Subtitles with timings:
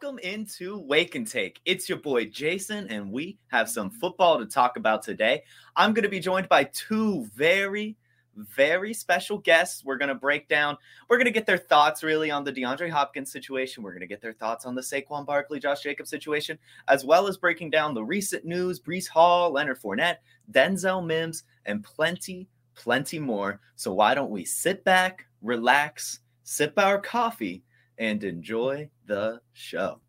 [0.00, 1.60] welcome into Wake and Take.
[1.64, 5.42] It's your boy Jason, and we have some football to talk about today.
[5.74, 7.96] I'm going to be joined by two very,
[8.36, 9.84] very special guests.
[9.84, 10.76] We're going to break down,
[11.08, 13.82] we're going to get their thoughts really on the DeAndre Hopkins situation.
[13.82, 17.26] We're going to get their thoughts on the Saquon Barkley, Josh Jacobs situation, as well
[17.26, 20.18] as breaking down the recent news, Breece Hall, Leonard Fournette,
[20.52, 23.60] Denzel Mims, and plenty, plenty more.
[23.74, 27.64] So why don't we sit back, relax, sip our coffee,
[27.98, 30.00] and enjoy the show.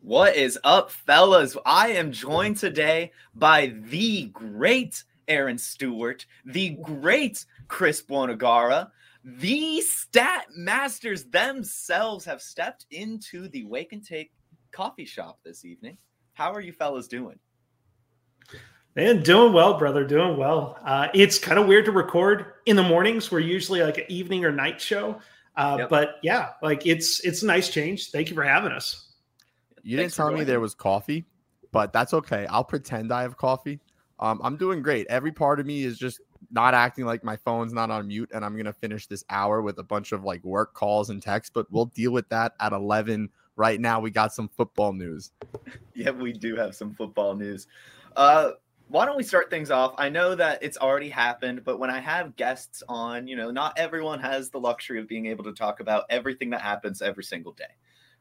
[0.00, 1.56] What is up, fellas?
[1.64, 8.90] I am joined today by the great Aaron Stewart, the great Chris Buonagura,
[9.22, 14.32] the stat masters themselves have stepped into the Wake and Take
[14.72, 15.98] coffee shop this evening.
[16.32, 17.38] How are you fellas doing?
[18.96, 20.04] Man, doing well, brother.
[20.04, 20.76] Doing well.
[20.84, 23.30] Uh, it's kind of weird to record in the mornings.
[23.30, 25.20] We're usually like an evening or night show,
[25.56, 25.88] uh, yep.
[25.88, 28.10] but yeah, like it's it's a nice change.
[28.10, 29.12] Thank you for having us.
[29.82, 31.24] You Thanks didn't tell me there was coffee,
[31.70, 32.46] but that's okay.
[32.46, 33.78] I'll pretend I have coffee.
[34.18, 35.06] Um, I'm doing great.
[35.08, 38.44] Every part of me is just not acting like my phone's not on mute, and
[38.44, 41.52] I'm gonna finish this hour with a bunch of like work calls and texts.
[41.54, 43.30] But we'll deal with that at 11.
[43.54, 45.30] Right now, we got some football news.
[45.94, 47.68] yeah, we do have some football news.
[48.16, 48.52] Uh,
[48.90, 49.94] why don't we start things off?
[49.98, 53.78] I know that it's already happened, but when I have guests on, you know, not
[53.78, 57.52] everyone has the luxury of being able to talk about everything that happens every single
[57.52, 57.76] day.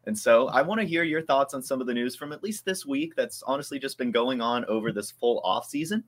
[0.06, 2.44] And so I want to hear your thoughts on some of the news from at
[2.44, 6.04] least this week that's honestly just been going on over this full off season.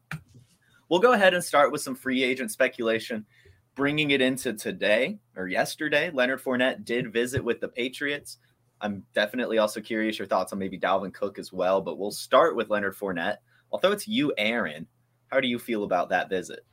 [0.89, 3.25] We'll go ahead and start with some free agent speculation.
[3.73, 8.37] Bringing it into today or yesterday, Leonard Fournette did visit with the Patriots.
[8.79, 12.55] I'm definitely also curious your thoughts on maybe Dalvin Cook as well, but we'll start
[12.55, 13.37] with Leonard Fournette.
[13.71, 14.87] Although it's you, Aaron,
[15.27, 16.65] how do you feel about that visit?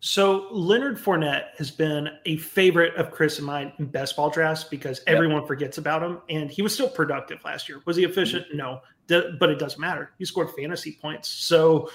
[0.00, 4.62] So Leonard Fournette has been a favorite of Chris and mine in best ball drafts
[4.62, 5.48] because everyone yep.
[5.48, 7.80] forgets about him, and he was still productive last year.
[7.84, 8.46] Was he efficient?
[8.46, 8.58] Mm-hmm.
[8.58, 10.12] No, but it doesn't matter.
[10.18, 11.90] He scored fantasy points, so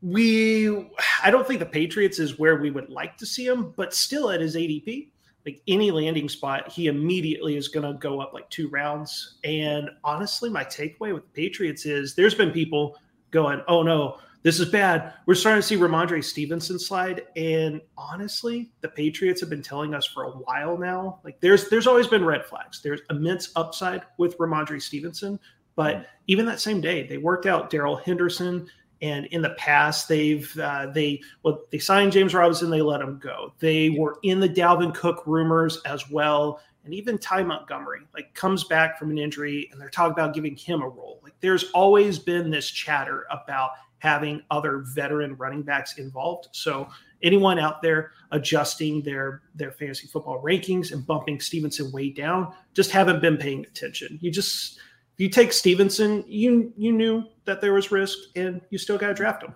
[0.00, 0.90] we.
[1.24, 4.30] I don't think the Patriots is where we would like to see him, but still
[4.30, 5.08] at his ADP,
[5.44, 9.38] like any landing spot, he immediately is going to go up like two rounds.
[9.42, 12.96] And honestly, my takeaway with the Patriots is there's been people
[13.30, 15.12] going, oh no, this is bad.
[15.26, 17.26] We're starting to see Rhamondre Stevenson slide.
[17.36, 21.20] And honestly, the Patriots have been telling us for a while now.
[21.24, 22.80] Like there's there's always been red flags.
[22.80, 25.38] There's immense upside with Rhamondre Stevenson.
[25.76, 26.06] But mm.
[26.26, 28.66] even that same day, they worked out Darrell Henderson.
[29.02, 33.18] And in the past, they've uh, they well they signed James Robinson, they let him
[33.18, 33.52] go.
[33.58, 38.64] They were in the Dalvin Cook rumors as well and even Ty Montgomery like comes
[38.64, 41.20] back from an injury and they're talking about giving him a role.
[41.22, 46.48] Like there's always been this chatter about having other veteran running backs involved.
[46.52, 46.88] So
[47.22, 52.90] anyone out there adjusting their their fantasy football rankings and bumping Stevenson way down just
[52.90, 54.18] haven't been paying attention.
[54.20, 54.78] You just
[55.14, 59.08] if you take Stevenson, you you knew that there was risk and you still got
[59.08, 59.54] to draft him.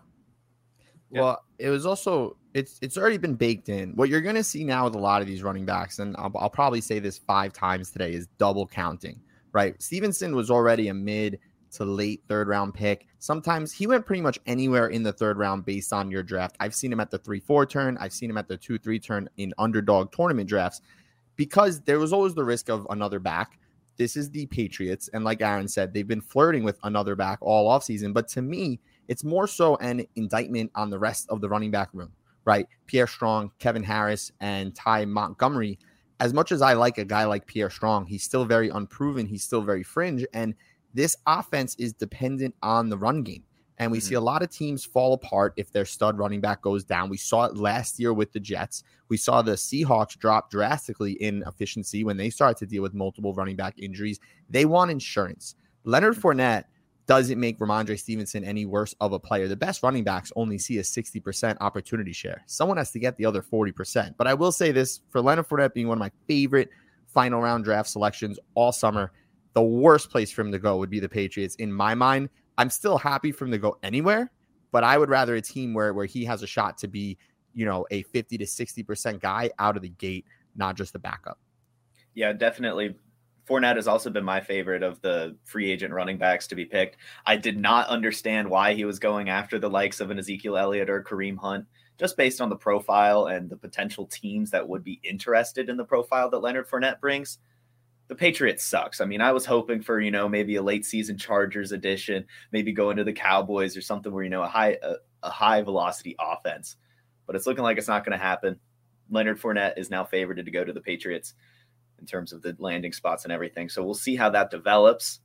[1.10, 3.90] Well, it was also it's it's already been baked in.
[3.96, 6.32] What you're going to see now with a lot of these running backs, and I'll,
[6.36, 9.20] I'll probably say this five times today, is double counting.
[9.52, 11.38] Right, Stevenson was already a mid
[11.72, 13.06] to late third round pick.
[13.18, 16.56] Sometimes he went pretty much anywhere in the third round based on your draft.
[16.60, 17.96] I've seen him at the three four turn.
[18.00, 20.80] I've seen him at the two three turn in underdog tournament drafts
[21.36, 23.58] because there was always the risk of another back.
[23.96, 27.70] This is the Patriots, and like Aaron said, they've been flirting with another back all
[27.70, 28.12] offseason.
[28.12, 31.88] But to me, it's more so an indictment on the rest of the running back
[31.92, 32.12] room
[32.44, 32.68] right?
[32.86, 35.78] Pierre Strong, Kevin Harris, and Ty Montgomery.
[36.20, 39.26] As much as I like a guy like Pierre Strong, he's still very unproven.
[39.26, 40.24] He's still very fringe.
[40.32, 40.54] And
[40.92, 43.42] this offense is dependent on the run game.
[43.78, 44.08] And we mm-hmm.
[44.08, 47.10] see a lot of teams fall apart if their stud running back goes down.
[47.10, 48.84] We saw it last year with the Jets.
[49.08, 53.34] We saw the Seahawks drop drastically in efficiency when they started to deal with multiple
[53.34, 54.20] running back injuries.
[54.48, 55.56] They want insurance.
[55.82, 56.28] Leonard mm-hmm.
[56.28, 56.64] Fournette
[57.06, 59.46] doesn't make Rhamondre Stevenson any worse of a player.
[59.46, 62.42] The best running backs only see a 60% opportunity share.
[62.46, 64.14] Someone has to get the other 40%.
[64.16, 66.70] But I will say this for Leonard Fournette being one of my favorite
[67.08, 69.12] final round draft selections all summer,
[69.52, 71.54] the worst place for him to go would be the Patriots.
[71.56, 74.30] In my mind, I'm still happy for him to go anywhere,
[74.72, 77.18] but I would rather a team where, where he has a shot to be,
[77.52, 80.24] you know, a 50 to 60% guy out of the gate,
[80.56, 81.38] not just a backup.
[82.14, 82.96] Yeah, definitely
[83.48, 86.96] Fournette has also been my favorite of the free agent running backs to be picked.
[87.26, 90.88] I did not understand why he was going after the likes of an Ezekiel Elliott
[90.88, 91.66] or Kareem Hunt,
[91.98, 95.84] just based on the profile and the potential teams that would be interested in the
[95.84, 97.38] profile that Leonard Fournette brings.
[98.08, 99.00] The Patriots sucks.
[99.00, 102.72] I mean, I was hoping for you know maybe a late season Chargers edition, maybe
[102.72, 106.16] going to the Cowboys or something where you know a high a, a high velocity
[106.18, 106.76] offense.
[107.26, 108.58] But it's looking like it's not going to happen.
[109.10, 111.34] Leonard Fournette is now favored to go to the Patriots
[111.98, 113.68] in terms of the landing spots and everything.
[113.68, 115.20] So we'll see how that develops.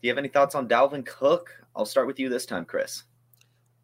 [0.00, 1.50] Do you have any thoughts on Dalvin Cook?
[1.76, 3.04] I'll start with you this time, Chris.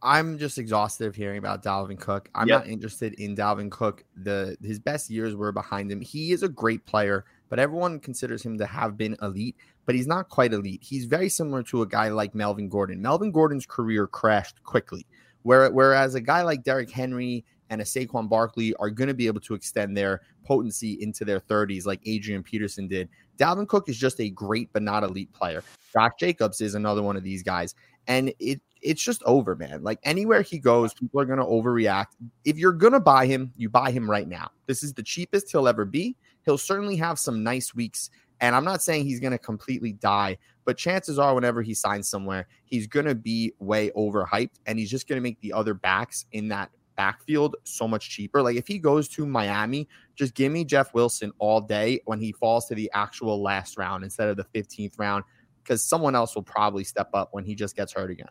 [0.00, 2.28] I'm just exhausted of hearing about Dalvin Cook.
[2.34, 2.60] I'm yep.
[2.60, 4.04] not interested in Dalvin Cook.
[4.16, 6.00] The his best years were behind him.
[6.00, 9.56] He is a great player, but everyone considers him to have been elite,
[9.86, 10.82] but he's not quite elite.
[10.84, 13.02] He's very similar to a guy like Melvin Gordon.
[13.02, 15.04] Melvin Gordon's career crashed quickly,
[15.42, 19.40] whereas a guy like Derrick Henry and a Saquon Barkley are going to be able
[19.40, 23.08] to extend their potency into their 30s, like Adrian Peterson did.
[23.36, 25.62] Dalvin Cook is just a great but not elite player.
[25.92, 27.74] Josh Jacobs is another one of these guys.
[28.06, 29.82] And it it's just over, man.
[29.82, 32.16] Like anywhere he goes, people are going to overreact.
[32.44, 34.50] If you're going to buy him, you buy him right now.
[34.66, 36.16] This is the cheapest he'll ever be.
[36.44, 38.10] He'll certainly have some nice weeks.
[38.40, 42.08] And I'm not saying he's going to completely die, but chances are, whenever he signs
[42.08, 45.74] somewhere, he's going to be way overhyped and he's just going to make the other
[45.74, 48.42] backs in that backfield so much cheaper.
[48.42, 52.32] Like if he goes to Miami, just give me Jeff Wilson all day when he
[52.32, 55.24] falls to the actual last round instead of the 15th round,
[55.62, 58.28] because someone else will probably step up when he just gets hurt again.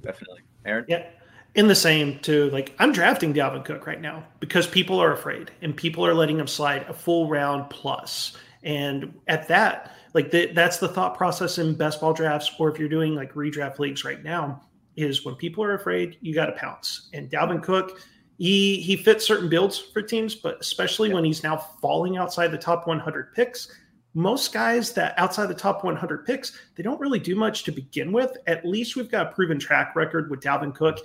[0.00, 0.40] Definitely.
[0.64, 0.86] Aaron?
[0.88, 1.06] Yeah.
[1.54, 2.50] In the same, too.
[2.50, 6.38] Like, I'm drafting Dalvin Cook right now because people are afraid and people are letting
[6.38, 8.36] him slide a full round plus.
[8.62, 12.78] And at that, like, the, that's the thought process in best ball drafts, or if
[12.78, 14.62] you're doing like redraft leagues right now,
[14.98, 17.08] is when people are afraid, you got to pounce.
[17.12, 18.00] And Dalvin Cook,
[18.38, 21.14] he he fits certain builds for teams, but especially yeah.
[21.14, 23.68] when he's now falling outside the top 100 picks,
[24.14, 28.12] most guys that outside the top 100 picks, they don't really do much to begin
[28.12, 28.36] with.
[28.46, 30.98] At least we've got a proven track record with Dalvin Cook.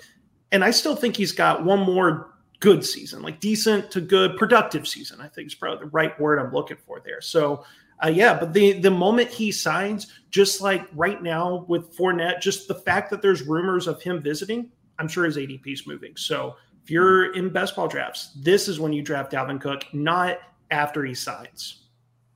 [0.52, 4.88] And I still think he's got one more good season, like decent to good, productive
[4.88, 5.20] season.
[5.20, 7.22] I think is probably the right word I'm looking for there.
[7.22, 7.66] So,
[8.04, 12.68] uh, yeah, but the the moment he signs, just like right now with Fournette, just
[12.68, 14.70] the fact that there's rumors of him visiting,
[15.00, 16.16] I'm sure his ADP is moving.
[16.18, 20.40] So, if you're in best ball drafts, this is when you draft Dalvin Cook, not
[20.70, 21.86] after he signs.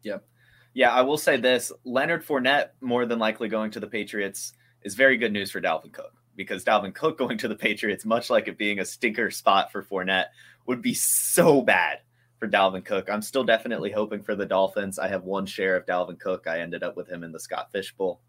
[0.04, 0.26] Yep.
[0.74, 4.54] Yeah, I will say this: Leonard Fournette more than likely going to the Patriots
[4.84, 8.30] is very good news for Dalvin Cook because Dalvin Cook going to the Patriots, much
[8.30, 10.28] like it being a stinker spot for Fournette,
[10.66, 12.00] would be so bad
[12.40, 13.10] for Dalvin Cook.
[13.10, 15.00] I'm still definitely hoping for the Dolphins.
[15.00, 16.48] I have one share of Dalvin Cook.
[16.48, 18.22] I ended up with him in the Scott Fish Bowl.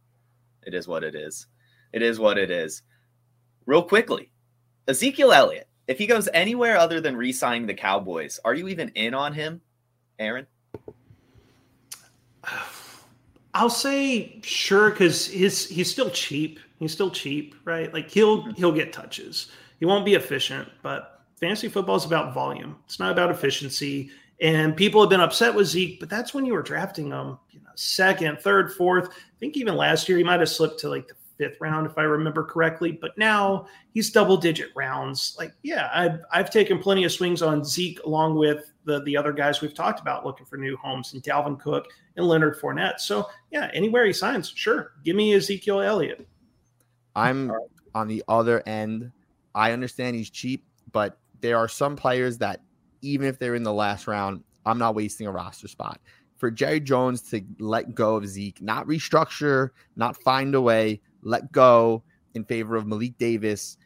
[0.64, 1.46] It is what it is.
[1.92, 2.82] It is what it is.
[3.66, 4.30] Real quickly,
[4.86, 5.68] Ezekiel Elliott.
[5.86, 9.62] If he goes anywhere other than re-signing the Cowboys, are you even in on him,
[10.18, 10.46] Aaron?
[13.54, 16.60] I'll say sure because his he's still cheap.
[16.78, 17.92] He's still cheap, right?
[17.92, 18.52] Like he'll mm-hmm.
[18.52, 19.50] he'll get touches.
[19.80, 22.76] He won't be efficient, but fantasy football is about volume.
[22.84, 24.10] It's not about efficiency.
[24.40, 27.60] And people have been upset with Zeke, but that's when you were drafting him, you
[27.60, 29.08] know, second, third, fourth.
[29.08, 31.98] I think even last year he might have slipped to like the fifth round, if
[31.98, 32.92] I remember correctly.
[32.92, 35.34] But now he's double digit rounds.
[35.38, 39.32] Like, yeah, I've, I've taken plenty of swings on Zeke along with the, the other
[39.32, 43.00] guys we've talked about looking for new homes and Dalvin Cook and Leonard Fournette.
[43.00, 44.92] So, yeah, anywhere he signs, sure.
[45.04, 46.26] Give me Ezekiel Elliott.
[47.16, 47.52] I'm
[47.94, 49.10] on the other end.
[49.54, 52.60] I understand he's cheap, but there are some players that,
[53.02, 56.00] even if they're in the last round, I'm not wasting a roster spot.
[56.36, 61.50] For Jerry Jones to let go of Zeke, not restructure, not find a way, let
[61.52, 62.02] go
[62.34, 63.76] in favor of Malik Davis.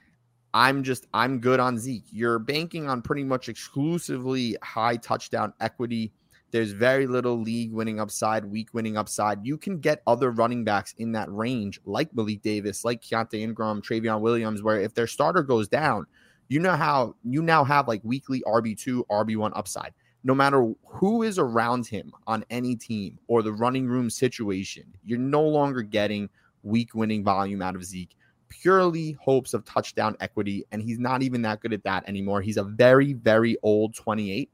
[0.54, 2.04] I'm just I'm good on Zeke.
[2.10, 6.12] You're banking on pretty much exclusively high touchdown equity.
[6.50, 9.46] There's very little league winning upside, week winning upside.
[9.46, 13.80] You can get other running backs in that range, like Malik Davis, like Keaontay Ingram,
[13.80, 16.06] Trayveon Williams, where if their starter goes down,
[16.52, 19.94] you know how you now have like weekly RB2, RB1 upside.
[20.22, 25.18] No matter who is around him on any team or the running room situation, you're
[25.18, 26.28] no longer getting
[26.62, 28.14] week winning volume out of Zeke.
[28.50, 32.42] Purely hopes of touchdown equity, and he's not even that good at that anymore.
[32.42, 34.50] He's a very, very old 28.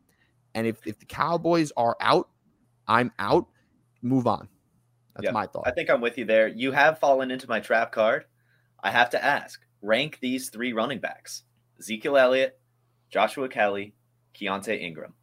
[0.54, 2.28] And if, if the Cowboys are out,
[2.86, 3.46] I'm out.
[4.02, 4.48] Move on.
[5.16, 5.66] That's yeah, my thought.
[5.66, 6.46] I think I'm with you there.
[6.46, 8.24] You have fallen into my trap card.
[8.84, 11.42] I have to ask rank these three running backs
[11.78, 12.58] Ezekiel Elliott,
[13.10, 13.94] Joshua Kelly,
[14.34, 15.14] Keaontay Ingram.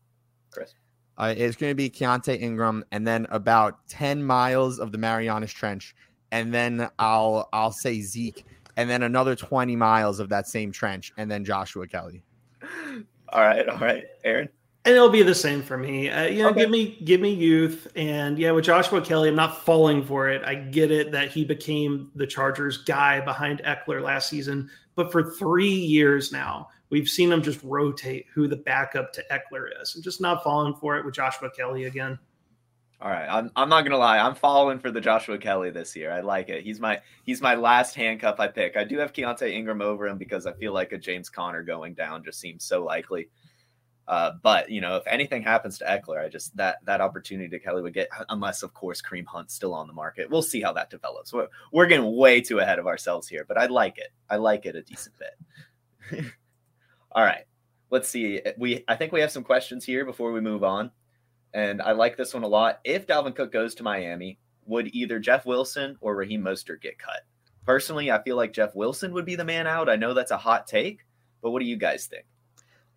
[0.51, 0.73] Chris.
[1.17, 5.53] Uh, it's going to be Keaontay Ingram, and then about 10 miles of the Marianas
[5.53, 5.95] Trench
[6.35, 8.45] and then I'll I'll say Zeke,
[8.75, 12.23] and then another 20 miles of that same trench, and then Joshua Kelly.
[13.29, 14.47] All right, all right, Aaron.
[14.85, 16.11] And it'll be the same for me.
[16.11, 16.61] Uh, you know, okay.
[16.61, 20.43] give me give me youth, and yeah, with Joshua Kelly, I'm not falling for it.
[20.45, 25.31] I get it that he became the Chargers guy behind Ekeler last season, but for
[25.31, 29.95] three years now, we've seen them just rotate who the backup to Ekeler is.
[29.95, 32.17] I'm just not falling for it with Joshua Kelly again.
[33.01, 34.19] All right, I'm I'm not gonna lie.
[34.19, 36.11] I'm falling for the Joshua Kelly this year.
[36.11, 36.63] I like it.
[36.63, 38.77] He's my he's my last handcuff I pick.
[38.77, 41.93] I do have Keaontay Ingram over him because I feel like a James Conner going
[41.93, 43.29] down just seems so likely.
[44.07, 47.59] Uh, but you know, if anything happens to Ekeler, I just that that opportunity to
[47.59, 50.29] Kelly would get, unless of course Kareem Hunt's still on the market.
[50.29, 51.33] We'll see how that develops.
[51.33, 54.09] We're, we're getting way too ahead of ourselves here, but I like it.
[54.29, 56.25] I like it a decent bit.
[57.11, 57.45] All right,
[57.89, 58.41] let's see.
[58.57, 60.91] We I think we have some questions here before we move on
[61.55, 62.81] and I like this one a lot.
[62.83, 67.21] If Dalvin Cook goes to Miami, would either Jeff Wilson or Raheem Mostert get cut?
[67.65, 69.87] Personally, I feel like Jeff Wilson would be the man out.
[69.87, 71.05] I know that's a hot take,
[71.41, 72.25] but what do you guys think?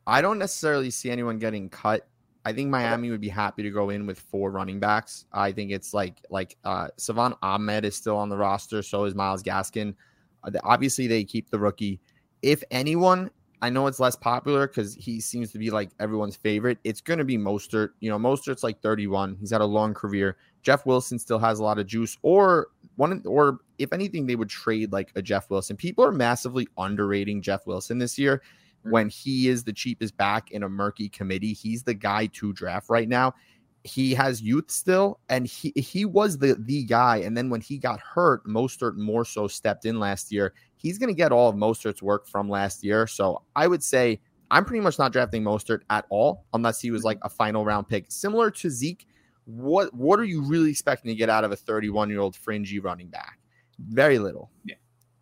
[0.08, 2.08] I don't necessarily see anyone getting cut.
[2.46, 5.26] I think Miami would be happy to go in with four running backs.
[5.34, 9.14] I think it's like like uh Salvon Ahmed is still on the roster, so is
[9.14, 9.94] Myles Gaskin.
[10.42, 12.00] Uh, obviously, they keep the rookie.
[12.40, 16.78] If anyone, I know it's less popular because he seems to be like everyone's favorite.
[16.84, 17.90] It's going to be Mostert.
[18.00, 19.36] You know, Mostert's like 31.
[19.38, 20.38] He's had a long career.
[20.62, 22.16] Jeff Wilson still has a lot of juice.
[22.22, 25.76] Or one, or if anything, they would trade like a Jeff Wilson.
[25.76, 28.40] People are massively underrating Jeff Wilson this year.
[28.86, 28.90] Mm.
[28.90, 31.52] when he is the cheapest back in a murky committee.
[31.52, 33.34] He's the guy to draft right now.
[33.84, 37.18] He has youth still, and he he was the the guy.
[37.18, 41.08] And then when he got hurt, Mostert more so stepped in last year he's going
[41.08, 43.06] to get all of Mostert's work from last year.
[43.06, 44.20] So I would say
[44.50, 47.06] I'm pretty much not drafting Mostert at all unless he was mm-hmm.
[47.06, 48.06] like a final round pick.
[48.08, 49.06] Similar to Zeke,
[49.44, 52.78] what what are you really expecting to get out of a 31 year old fringy
[52.78, 53.38] running back?
[53.78, 54.50] Very little.
[54.64, 54.76] Yeah.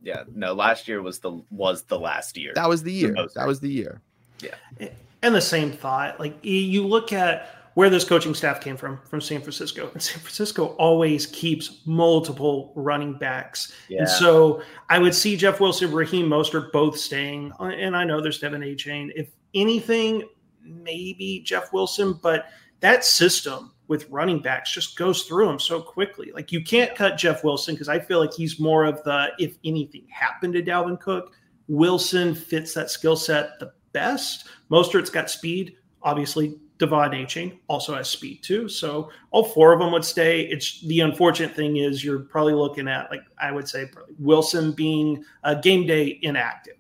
[0.06, 0.22] Yeah.
[0.32, 2.52] No, last year was the was the last year.
[2.54, 3.12] That was the year.
[3.34, 4.00] That was the year.
[4.40, 4.88] Yeah.
[5.20, 6.20] And the same thought.
[6.20, 9.90] Like you look at where this coaching staff came from from San Francisco.
[9.92, 13.72] And San Francisco always keeps multiple running backs.
[13.88, 14.02] Yeah.
[14.02, 17.52] And so I would see Jeff Wilson, Raheem Mostert both staying.
[17.58, 19.10] Uh, and I know there's De'Von Achane.
[19.16, 20.22] If anything,
[20.62, 22.46] maybe Jeff Wilson, but
[22.78, 26.32] that system with running backs just goes through them so quickly.
[26.34, 29.56] Like you can't cut Jeff Wilson because I feel like he's more of the if
[29.64, 31.32] anything happened to Dalvin Cook,
[31.68, 34.46] Wilson fits that skill set the best.
[34.70, 35.76] Mostert's got speed.
[36.02, 38.68] Obviously, De'Von Achane also has speed too.
[38.68, 40.42] So all four of them would stay.
[40.42, 45.24] It's the unfortunate thing is you're probably looking at like I would say Wilson being
[45.42, 46.74] a game day inactive.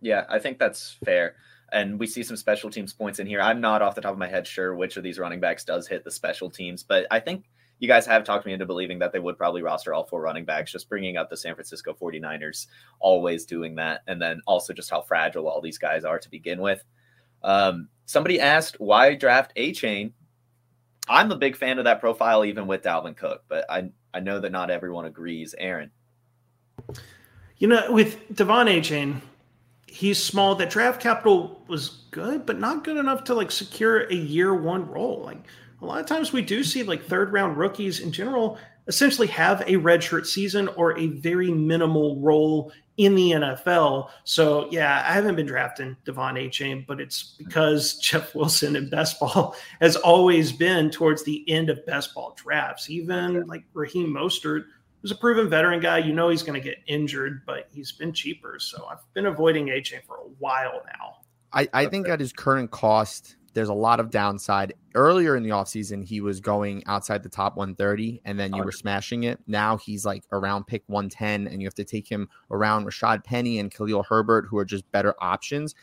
[0.00, 1.34] Yeah, I think that's fair.
[1.72, 3.40] And we see some special teams points in here.
[3.40, 5.86] I'm not off the top of my head sure which of these running backs does
[5.86, 7.44] hit the special teams, but I think
[7.80, 10.44] you guys have talked me into believing that they would probably roster all four running
[10.44, 12.66] backs, just bringing up the San Francisco 49ers,
[13.00, 14.02] always doing that.
[14.06, 16.84] And then also just how fragile all these guys are to begin with.
[17.42, 20.12] Um, somebody asked why draft Achane.
[21.08, 24.40] I'm a big fan of that profile, even with Dalvin Cook, but I I know
[24.40, 25.54] that not everyone agrees.
[25.58, 25.90] Aaron,
[27.56, 29.22] you know, with De'Von Achane,
[29.90, 30.54] he's small.
[30.54, 34.88] That draft capital was good, but not good enough to like secure a year one
[34.88, 35.22] role.
[35.24, 35.46] Like
[35.82, 39.60] a lot of times we do see like third round rookies in general essentially have
[39.62, 44.10] a redshirt season or a very minimal role in the NFL.
[44.24, 49.18] So yeah, I haven't been drafting De'Von Achane, but it's because Jeff Wilson in best
[49.18, 52.90] ball has always been towards the end of best ball drafts.
[52.90, 54.64] Even like Raheem Mostert,
[55.00, 58.12] who's a proven veteran guy, you know he's going to get injured, but he's been
[58.12, 58.58] cheaper.
[58.58, 61.16] So I've been avoiding Achane for a while now.
[61.52, 64.74] I, I think at his current cost, there's a lot of downside.
[64.94, 68.64] Earlier in the offseason, he was going outside the top 130 and then you oh,
[68.64, 69.40] were smashing it.
[69.46, 73.58] Now he's like around pick 110 and you have to take him around Rashad Penny
[73.58, 75.74] and Khalil Herbert, who are just better options.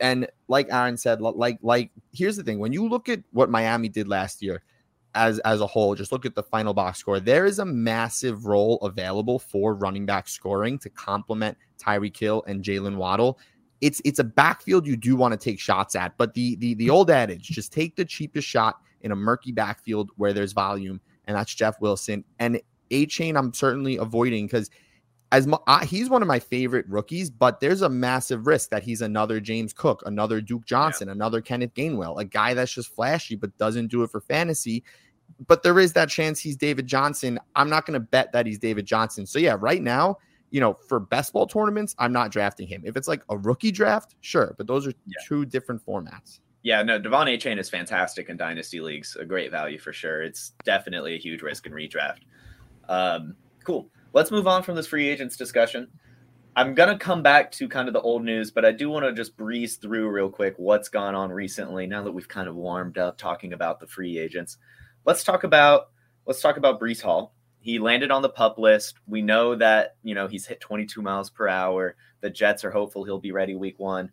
[0.00, 3.88] And like Aaron said, like, like, here's the thing when you look at what Miami
[3.88, 4.62] did last year,
[5.14, 7.20] as as a whole, just look at the final box score.
[7.20, 12.62] There is a massive role available for running back scoring to complement Tyreek Hill and
[12.62, 13.38] Jaylen Waddle
[13.84, 16.16] it's it's a backfield you do want to take shots at.
[16.16, 20.10] But the the the old adage, just take the cheapest shot in a murky backfield
[20.16, 22.24] where there's volume, and that's Jeff Wilson.
[22.38, 23.36] And Achane.
[23.36, 24.70] I'm certainly avoiding because
[25.32, 28.82] as my, I, he's one of my favorite rookies, but there's a massive risk that
[28.82, 31.12] he's another James Cook, another Duke Johnson, yeah.
[31.12, 34.82] another Kenneth Gainwell, a guy that's just flashy but doesn't do it for fantasy.
[35.46, 37.38] But there is that chance he's David Johnson.
[37.56, 39.26] I'm not going to bet that he's David Johnson.
[39.26, 40.18] So yeah, right now
[40.54, 42.80] you know, for best ball tournaments, I'm not drafting him.
[42.84, 45.16] If it's like a rookie draft, sure, but those are yeah.
[45.26, 46.38] two different formats.
[46.62, 50.22] Yeah, no, De'Von Achane is fantastic in dynasty leagues, a great value for sure.
[50.22, 52.20] It's definitely a huge risk in redraft.
[52.88, 53.90] Um, cool.
[54.12, 55.88] Let's move on from this free agents discussion.
[56.54, 59.12] I'm gonna come back to kind of the old news, but I do want to
[59.12, 61.88] just breeze through real quick what's gone on recently.
[61.88, 64.58] Now that we've kind of warmed up talking about the free agents,
[65.04, 65.90] let's talk about
[66.26, 67.34] let's talk about Breece Hall
[67.64, 68.98] he landed on the pup list.
[69.06, 71.96] We know that, you know, he's hit 22 miles per hour.
[72.20, 74.12] The Jets are hopeful he'll be ready week one.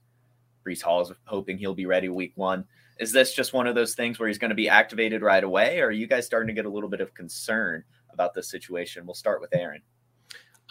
[0.65, 2.63] Breece Hall is hoping he'll be ready week one.
[2.97, 5.81] Is this just one of those things where he's going to be activated right away,
[5.81, 7.83] or are you guys starting to get a little bit of concern
[8.13, 9.05] about this situation?
[9.05, 9.81] We'll start with Aaron.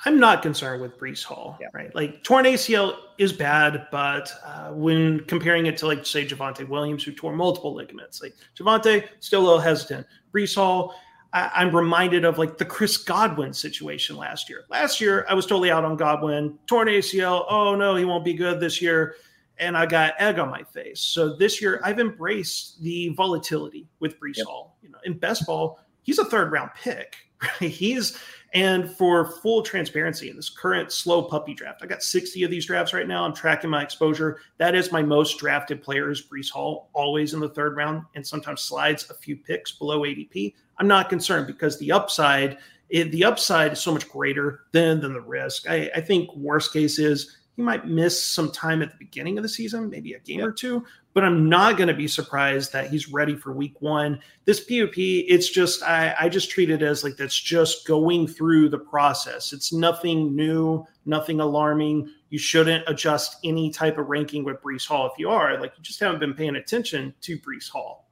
[0.04, 1.68] I'm not concerned with Breece Hall, yeah.
[1.74, 1.94] right?
[1.94, 7.04] Like torn ACL is bad, but uh, when comparing it to like say Javonte Williams,
[7.04, 10.06] who tore multiple ligaments, like Javonte still a little hesitant.
[10.34, 10.94] Breece Hall,
[11.32, 14.64] I- am reminded of like the Chris Godwin situation last year.
[14.70, 17.44] Last year, I was totally out on Godwin, torn ACL.
[17.50, 19.16] Oh no, he won't be good this year,
[19.58, 21.00] and I got egg on my face.
[21.00, 24.46] So this year, I've embraced the volatility with Breece yep.
[24.46, 24.78] Hall.
[24.82, 27.16] You know, in best ball, he's a third round pick.
[27.58, 27.70] Right?
[27.70, 28.18] He's
[28.52, 32.66] and for full transparency, in this current slow puppy draft, I got 60 of these
[32.66, 33.24] drafts right now.
[33.24, 34.40] I'm tracking my exposure.
[34.58, 38.26] That is my most drafted player is Breece Hall, always in the third round, and
[38.26, 40.54] sometimes slides a few picks below ADP.
[40.78, 42.58] I'm not concerned because the upside,
[42.90, 45.68] the upside is so much greater than than the risk.
[45.68, 49.42] I, I think worst case is he might miss some time at the beginning of
[49.42, 52.88] the season, maybe a game or two, but I'm not going to be surprised that
[52.88, 54.18] he's ready for week one.
[54.46, 58.70] This PUP, it's just, I, I just treat it as like that's just going through
[58.70, 59.52] the process.
[59.52, 62.08] It's nothing new, nothing alarming.
[62.30, 65.10] You shouldn't adjust any type of ranking with Breece Hall.
[65.12, 68.08] If you are, like, you just haven't been paying attention to Breece Hall.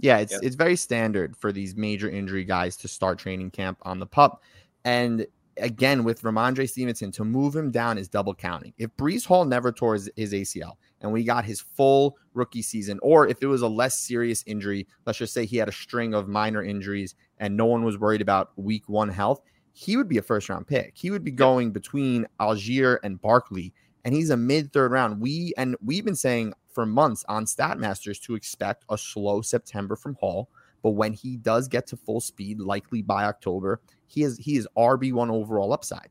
[0.00, 0.40] Yeah, it's yep.
[0.42, 4.42] it's very standard for these major injury guys to start training camp on the pup.
[4.84, 5.26] And
[5.58, 8.72] again with Rhamondre Stevenson to move him down is double counting.
[8.78, 12.98] If Breece Hall never tore his, his, ACL and we got his full rookie season,
[13.02, 16.14] or if it was a less serious injury, let's just say he had a string
[16.14, 19.40] of minor injuries and no one was worried about week one health,
[19.72, 20.92] he would be a first round pick.
[20.96, 23.72] He would be going between Algier and Barkley,
[24.04, 25.20] and he's a mid third round.
[25.20, 30.16] We and we've been saying for months on Statmasters to expect a slow September from
[30.16, 30.48] Hall.
[30.82, 34.68] But when he does get to full speed, likely by October, he is he is
[34.76, 36.08] RB one overall upside.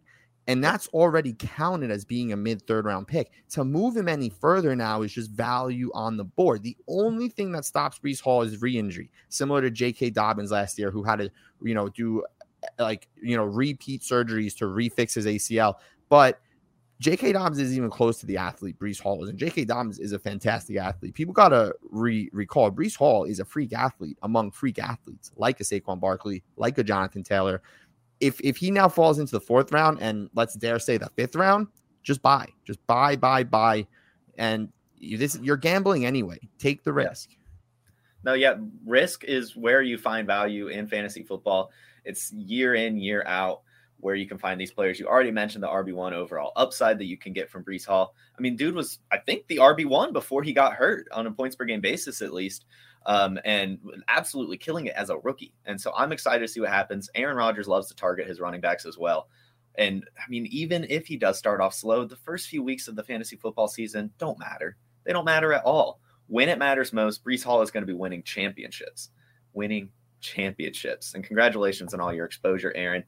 [0.50, 3.32] And that's already counted as being a mid third round pick.
[3.50, 6.64] To move him any further now is just value on the board.
[6.64, 10.12] The only thing that stops Breece Hall is re injury, similar to J.K.
[10.12, 11.30] Dobbins last year, who had to,
[11.62, 12.24] you know, do
[12.80, 15.76] like, you know, repeat surgeries to refix his ACL.
[16.08, 16.40] But
[17.00, 17.34] J.K.
[17.34, 19.66] Dobbins is even close to the athlete Breece Hall is, and J.K.
[19.66, 21.14] Dobbins is a fantastic athlete.
[21.14, 25.64] People gotta re- recall Breece Hall is a freak athlete among freak athletes, like a
[25.64, 27.62] Saquon Barkley, like a Jonathan Taylor
[28.20, 31.36] if if he now falls into the fourth round and let's dare say the fifth
[31.36, 31.68] round,
[32.04, 33.86] just buy, just buy, buy, buy,
[34.38, 36.40] and you, this you're gambling anyway.
[36.58, 37.30] Take the risk.
[38.24, 38.56] No, yeah,
[38.86, 41.72] risk is where you find value in fantasy football.
[42.04, 43.62] It's year in, year out
[44.00, 45.00] where you can find these players.
[45.00, 48.14] You already mentioned the RB1 overall upside that you can get from Breece Hall.
[48.38, 51.56] I mean, dude was, I think, the RB1 before he got hurt on a points
[51.56, 52.66] per game basis, at least
[53.08, 53.80] um, and
[54.10, 55.54] absolutely killing it as a rookie.
[55.66, 57.10] And so I'm excited to see what happens.
[57.16, 59.30] Aaron Rodgers loves to target his running backs as well.
[59.76, 62.96] And I mean, even if he does start off slow, the first few weeks of
[62.96, 64.76] the fantasy football season don't matter.
[65.06, 66.02] They don't matter at all.
[66.28, 69.12] When it matters most, Breece Hall is going to be winning championships,
[69.54, 71.14] winning championships.
[71.14, 73.06] And congratulations on all your exposure, Aaron.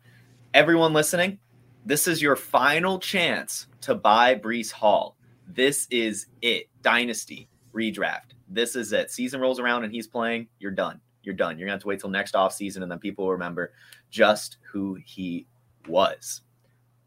[0.54, 1.40] Everyone listening,
[1.86, 5.16] this is your final chance to buy Breece Hall.
[5.48, 6.68] This is it.
[6.82, 9.12] Dynasty redraft this is it.
[9.12, 11.00] Season rolls around and he's playing, you're done.
[11.24, 11.58] You're done.
[11.58, 13.74] You're gonna have to wait till next off season, and then people will remember
[14.10, 15.46] just who he
[15.88, 16.42] was.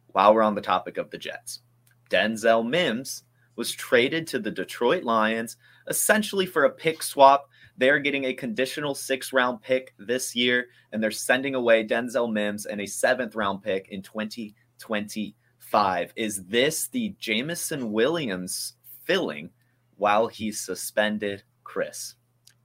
[0.08, 1.60] While we're on the topic of the Jets,
[2.10, 3.24] Denzel Mims
[3.56, 5.56] was traded to the Detroit Lions
[5.88, 7.48] essentially for a pick swap.
[7.78, 12.66] They're getting a conditional six round pick this year, and they're sending away Denzel Mims
[12.66, 16.12] and a seventh round pick in 2025.
[16.16, 19.50] Is this the Jameson Williams filling
[19.96, 22.14] while he's suspended Chris.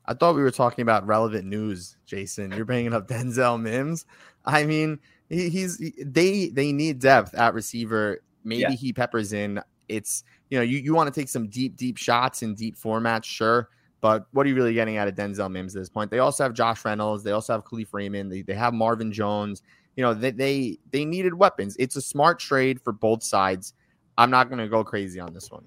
[0.05, 2.51] I thought we were talking about relevant news, Jason.
[2.51, 4.05] You're bringing up Denzel Mims.
[4.45, 8.21] I mean, he, he's they they need depth at receiver.
[8.43, 8.71] Maybe yeah.
[8.71, 9.61] he peppers in.
[9.89, 13.25] It's you know you, you want to take some deep deep shots in deep formats,
[13.25, 13.69] sure.
[14.01, 16.11] But what are you really getting out of Denzel Mims at this point?
[16.11, 17.23] They also have Josh Reynolds.
[17.23, 18.31] They also have Kalif Raymond.
[18.31, 19.63] They, they have Marvin Jones.
[19.95, 21.75] You know, they, they they needed weapons.
[21.79, 23.73] It's a smart trade for both sides.
[24.17, 25.65] I'm not going to go crazy on this one.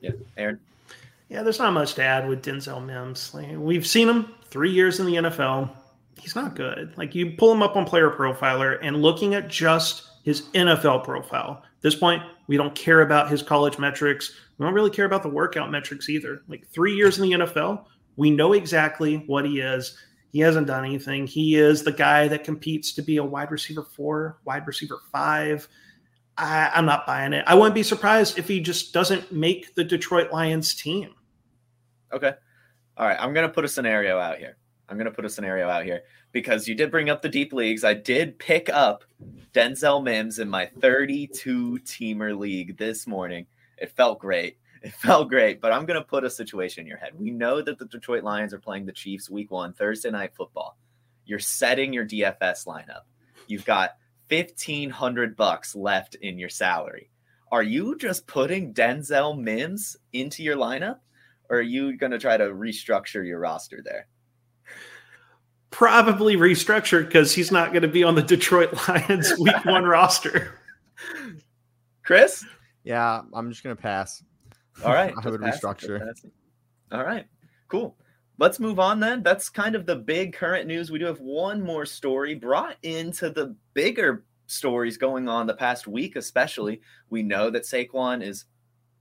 [0.00, 0.60] Yeah, Aaron.
[1.28, 3.34] Yeah, there's not much to add with Denzel Mims.
[3.34, 5.70] Like, we've seen him three years in the NFL.
[6.18, 6.96] He's not good.
[6.96, 11.62] Like you pull him up on Player Profiler and looking at just his NFL profile.
[11.78, 14.32] At this point, we don't care about his college metrics.
[14.58, 16.42] We don't really care about the workout metrics either.
[16.48, 17.84] Like three years in the NFL,
[18.16, 19.96] we know exactly what he is.
[20.32, 21.28] He hasn't done anything.
[21.28, 25.68] He is the guy that competes to be a wide receiver four, wide receiver five.
[26.36, 27.44] I, am not buying it.
[27.46, 31.14] I wouldn't be surprised if he just doesn't make the Detroit Lions team.
[32.12, 32.32] Okay.
[32.96, 33.16] All right.
[33.20, 34.56] I'm going to put a scenario out here.
[34.88, 37.52] I'm going to put a scenario out here because you did bring up the deep
[37.52, 37.84] leagues.
[37.84, 39.04] I did pick up
[39.52, 43.46] Denzel Mims in my 32 teamer league this morning.
[43.76, 44.58] It felt great.
[44.80, 47.18] It felt great, but I'm going to put a situation in your head.
[47.18, 50.78] We know that the Detroit Lions are playing the Chiefs week one, Thursday night football.
[51.24, 53.02] You're setting your DFS lineup.
[53.48, 53.96] You've got
[54.28, 57.10] 1500 bucks left in your salary.
[57.50, 60.98] Are you just putting Denzel Mims into your lineup
[61.50, 64.06] or are you going to try to restructure your roster there?
[65.70, 70.58] Probably restructure because he's not going to be on the Detroit Lions week one roster.
[72.02, 72.44] Chris?
[72.84, 74.22] Yeah, I'm just going to pass.
[74.84, 75.12] All right.
[75.22, 76.14] I would restructure.
[76.92, 77.26] All right.
[77.68, 77.96] Cool.
[78.38, 79.22] Let's move on then.
[79.22, 80.90] That's kind of the big current news.
[80.90, 85.86] We do have one more story brought into the bigger stories going on the past
[85.86, 86.80] week, especially.
[87.10, 88.44] We know that Saquon is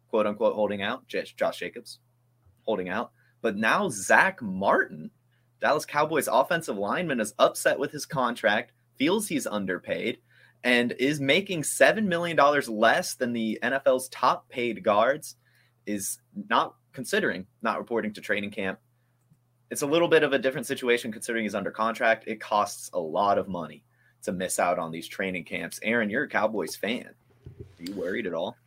[0.10, 2.00] quote unquote holding out, Josh Jacobs
[2.64, 3.12] holding out.
[3.42, 5.12] But now Zach Martin,
[5.60, 10.20] Dallas Cowboys offensive lineman, is upset with his contract, feels he's underpaid,
[10.64, 15.36] and is making $7 million less than the NFL's top paid guards,
[15.86, 18.80] is not considering not reporting to training camp.
[19.70, 22.24] It's a little bit of a different situation considering he's under contract.
[22.28, 23.84] It costs a lot of money
[24.24, 25.80] to miss out on these training camps.
[25.84, 27.10] Aaron, you're a Cowboys fan.
[27.60, 28.58] Are you worried at all?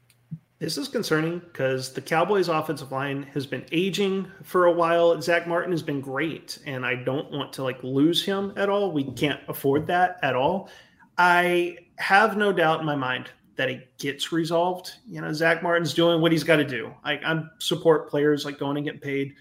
[0.60, 5.18] This is concerning because the Cowboys' offensive line has been aging for a while.
[5.22, 8.92] Zack Martin has been great, and I don't want to like lose him at all.
[8.92, 10.68] We can't afford that at all.
[11.16, 14.92] I have no doubt in my mind that it gets resolved.
[15.06, 16.92] You know, Zack Martin's doing what he's got to do.
[17.04, 19.36] I, I support players like going and getting paid.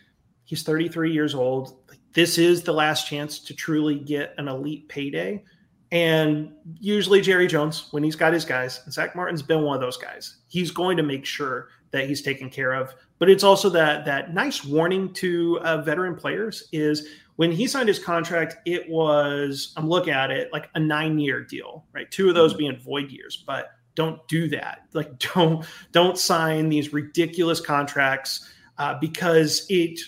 [0.46, 1.92] He's 33 years old.
[2.14, 5.44] This is the last chance to truly get an elite payday.
[5.92, 9.82] And usually Jerry Jones, when he's got his guys, and Zack Martin's been one of
[9.82, 12.94] those guys, he's going to make sure that he's taken care of.
[13.18, 17.88] But it's also that that nice warning to uh, veteran players is when he signed
[17.88, 22.10] his contract, it was I'm looking at it like a nine year deal, right?
[22.12, 22.58] Two of those mm-hmm.
[22.60, 24.84] being void years, but don't do that.
[24.94, 30.00] Like don't don't sign these ridiculous contracts uh, because it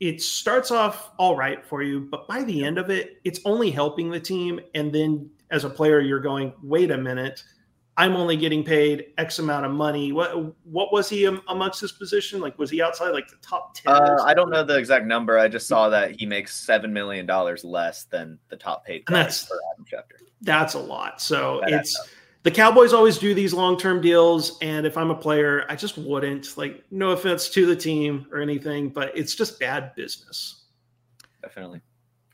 [0.00, 3.70] it starts off all right for you, but by the end of it, it's only
[3.70, 4.60] helping the team.
[4.74, 7.42] And then as a player, you're going, wait a minute,
[7.98, 10.12] I'm only getting paid X amount of money.
[10.12, 12.40] What what was he amongst his position?
[12.42, 13.94] Like, was he outside like the top ten?
[13.94, 15.38] Uh, I don't know the exact number.
[15.38, 19.04] I just saw that he makes seven million dollars less than the top paid.
[19.08, 20.26] That's for Adam Schefter.
[20.42, 21.22] That's a lot.
[21.22, 22.10] So that it's
[22.46, 25.98] the Cowboys always do these long term deals, and if I'm a player, I just
[25.98, 26.56] wouldn't.
[26.56, 30.66] Like, no offense to the team or anything, but it's just bad business.
[31.42, 31.80] Definitely.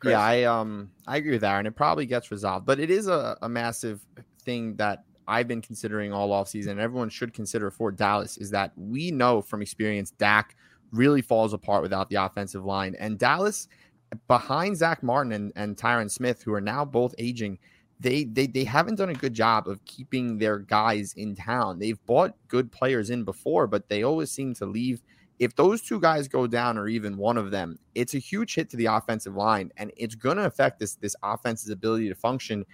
[0.00, 0.12] Chris.
[0.12, 1.64] Yeah, I um I agree with Aaron.
[1.64, 4.06] It probably gets resolved, but it is a, a massive
[4.42, 8.72] thing that I've been considering all offseason, and everyone should consider for Dallas is that
[8.76, 10.56] we know from experience Dak
[10.90, 12.94] really falls apart without the offensive line.
[12.98, 13.66] And Dallas,
[14.28, 17.58] behind Zack Martin and, and Tyron Smith, who are now both aging,
[18.02, 21.78] they they they haven't done a good job of keeping their guys in town.
[21.78, 25.00] They've bought good players in before, but they always seem to leave.
[25.38, 28.70] If those two guys go down, or even one of them, it's a huge hit
[28.70, 32.64] to the offensive line, and it's going to affect this this offense's ability to function.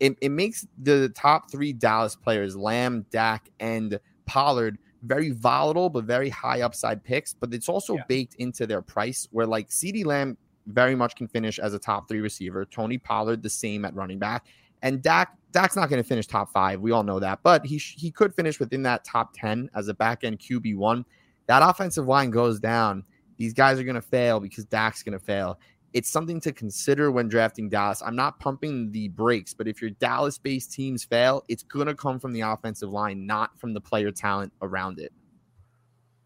[0.00, 6.04] It, it makes the top three Dallas players, Lamb, Dak, and Pollard, very volatile but
[6.04, 7.34] very high upside picks.
[7.34, 8.04] But it's also yeah.
[8.08, 12.08] baked into their price, where like CeeDee Lamb very much can finish as a top
[12.08, 12.64] three receiver.
[12.64, 14.46] Tony Pollard the same at running back.
[14.82, 16.80] And Dak, Dak's not going to finish top five.
[16.80, 19.94] We all know that, but he he could finish within that top ten as a
[19.94, 21.04] back end QB one.
[21.46, 23.04] That offensive line goes down.
[23.36, 25.58] These guys are going to fail because Dak's going to fail.
[25.92, 28.00] It's something to consider when drafting Dallas.
[28.04, 31.94] I'm not pumping the brakes, but if your Dallas based teams fail, it's going to
[31.94, 35.12] come from the offensive line, not from the player talent around it.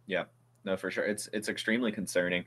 [0.07, 0.25] Yeah,
[0.65, 1.05] no, for sure.
[1.05, 2.45] It's it's extremely concerning.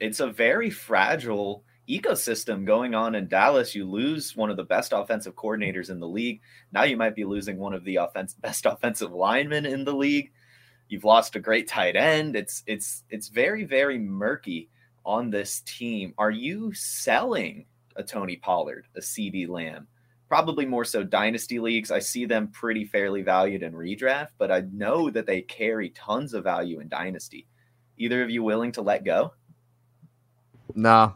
[0.00, 3.74] It's a very fragile ecosystem going on in Dallas.
[3.74, 6.40] You lose one of the best offensive coordinators in the league.
[6.72, 10.32] Now you might be losing one of the offense best offensive linemen in the league.
[10.88, 12.36] You've lost a great tight end.
[12.36, 14.70] It's it's it's very very murky
[15.04, 16.14] on this team.
[16.18, 17.66] Are you selling
[17.96, 19.86] a Tony Pollard, a CeeDee Lamb?
[20.28, 21.90] Probably more so dynasty leagues.
[21.90, 26.34] I see them pretty fairly valued in redraft, but I know that they carry tons
[26.34, 27.46] of value in dynasty.
[27.98, 29.32] Either of you willing to let go?
[30.74, 31.14] No,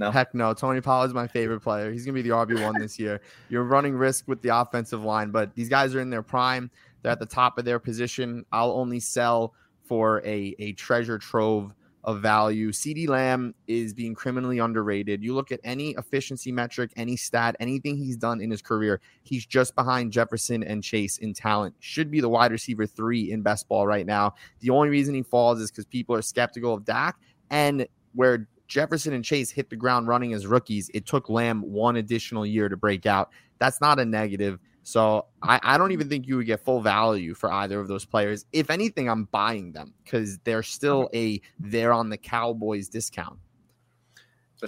[0.00, 0.10] no.
[0.10, 0.54] Heck no.
[0.54, 1.92] Tony Pollard's my favorite player.
[1.92, 3.20] He's going to be the RB1 this year.
[3.50, 6.70] You're running risk with the offensive line, but these guys are in their prime.
[7.02, 8.44] They're at the top of their position.
[8.50, 12.72] I'll only sell for a, a treasure trove of value.
[12.72, 15.22] CeeDee Lamb is being criminally underrated.
[15.22, 19.44] You look at any efficiency metric, any stat, anything he's done in his career, he's
[19.44, 21.74] just behind Jefferson and Chase in talent.
[21.80, 24.34] Should be the wide receiver three in best ball right now.
[24.60, 27.16] The only reason he falls is because people are skeptical of Dak.
[27.50, 30.90] And where Jefferson and Chase hit the ground running as rookies.
[30.94, 33.30] It took Lamb one additional year to break out.
[33.58, 34.60] That's not a negative.
[34.84, 38.04] So I, I don't even think you would get full value for either of those
[38.04, 38.46] players.
[38.52, 43.38] If anything, I'm buying them because they're still a they're on the Cowboys discount.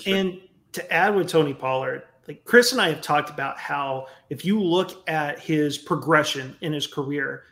[0.04, 0.40] And
[0.72, 4.60] to add with Tony Pollard, like Chris and I have talked about how if you
[4.60, 7.44] look at his progression in his career,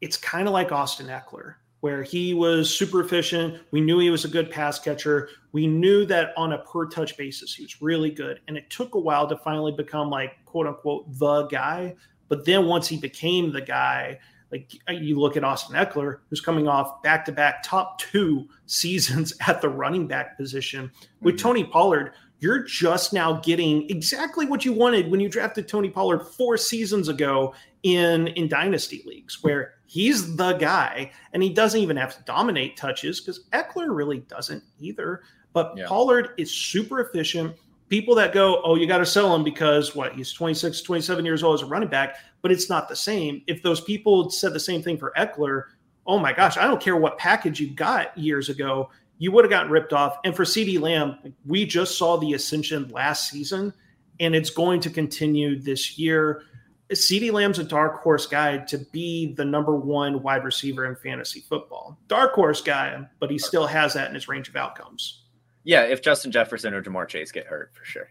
[0.00, 3.62] it's kind of like Austin Ekeler, where he was super efficient.
[3.70, 5.28] We knew he was a good pass catcher.
[5.52, 8.40] We knew that on a per touch basis, he was really good.
[8.48, 11.96] And it took a while to finally become like quote unquote the guy.
[12.28, 14.18] But then once he became the guy,
[14.50, 19.32] like you look at Austin Ekeler, who's coming off back to back top two seasons
[19.46, 20.90] at the running back position.
[21.20, 21.42] With mm-hmm.
[21.42, 26.20] Tony Pollard, you're just now getting exactly what you wanted when you drafted Tony Pollard
[26.20, 27.54] four seasons ago
[27.94, 32.76] in in dynasty leagues, where he's the guy and he doesn't even have to dominate
[32.76, 35.22] touches because Ekeler really doesn't either.
[35.52, 35.86] But yeah.
[35.86, 37.56] Pollard is super efficient.
[37.88, 41.42] People that go, oh, you got to sell him because what he's 26, 27 years
[41.42, 43.42] old as a running back, but it's not the same.
[43.46, 45.64] If those people said the same thing for Ekeler,
[46.06, 49.50] oh my gosh, I don't care what package you got years ago you would have
[49.50, 50.18] gotten ripped off.
[50.24, 53.72] And for CeeDee Lamb, we just saw the ascension last season,
[54.20, 56.42] and it's going to continue this year.
[56.90, 61.40] CeeDee Lamb's a dark horse guy to be the number one wide receiver in fantasy
[61.40, 61.98] football.
[62.06, 65.24] Dark horse guy, but he still has that in his range of outcomes.
[65.64, 68.08] Yeah, if Justin Jefferson or Ja'Marr Chase get hurt, for sure.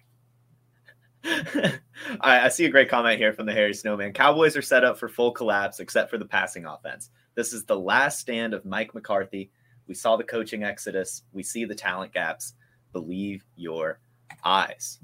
[1.24, 1.80] I,
[2.22, 4.14] I, see a great comment here from the Harry Snowman.
[4.14, 7.10] Cowboys are set up for full collapse except for the passing offense.
[7.34, 9.50] This is the last stand of Mike McCarthy
[9.88, 11.24] we saw the coaching exodus.
[11.32, 12.54] We see the talent gaps.
[12.92, 14.00] Believe your
[14.44, 15.00] eyes.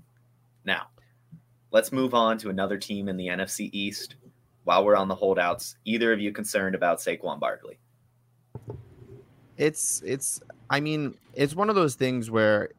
[0.65, 0.87] Now,
[1.71, 4.15] let's move on to another team in the NFC East.
[4.63, 7.79] While we're on the holdouts, either of you concerned about Saquon Barkley?
[9.57, 12.69] It's it's I mean, it's one of those things where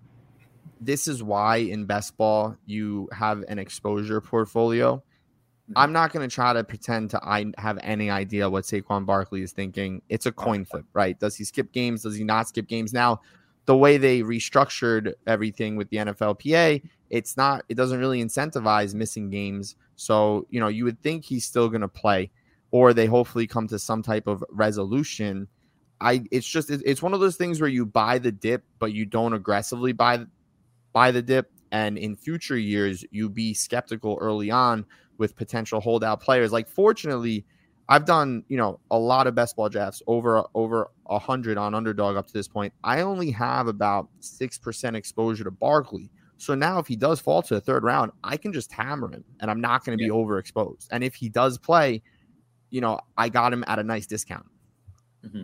[0.81, 5.73] this is why in best ball you have an exposure portfolio mm-hmm.
[5.77, 9.43] I'm not going to try to pretend to I have any idea what Saquon Barkley
[9.43, 10.03] is thinking.
[10.09, 11.19] It's a coin flip, right?
[11.19, 12.03] Does he skip games?
[12.03, 12.93] Does he not skip games?
[12.93, 13.21] Now,
[13.67, 17.65] the way they restructured everything with the NFLPA, it's not.
[17.69, 19.77] It doesn't really incentivize missing games.
[19.95, 22.31] So you know, you would think he's still going to play,
[22.73, 25.47] or they hopefully come to some type of resolution.
[26.01, 26.25] I.
[26.33, 26.71] It's just.
[26.71, 30.25] It's one of those things where you buy the dip, but you don't aggressively buy
[30.93, 31.53] buy the dip.
[31.71, 34.85] And in future years, you be skeptical early on
[35.19, 36.53] with potential holdout players.
[36.53, 37.45] Like, fortunately,
[37.91, 41.75] I've done you know a lot of best ball drafts over over a hundred on
[41.75, 42.73] underdog up to this point.
[42.83, 46.11] I only have about six percent exposure to Barkley.
[46.43, 49.23] So now, if he does fall to the third round, I can just hammer him,
[49.39, 50.11] and I'm not going to yeah.
[50.11, 50.89] be overexposed.
[50.91, 52.03] And if he does play,
[52.71, 54.47] you know, I got him at a nice discount.
[55.25, 55.43] Mm-hmm.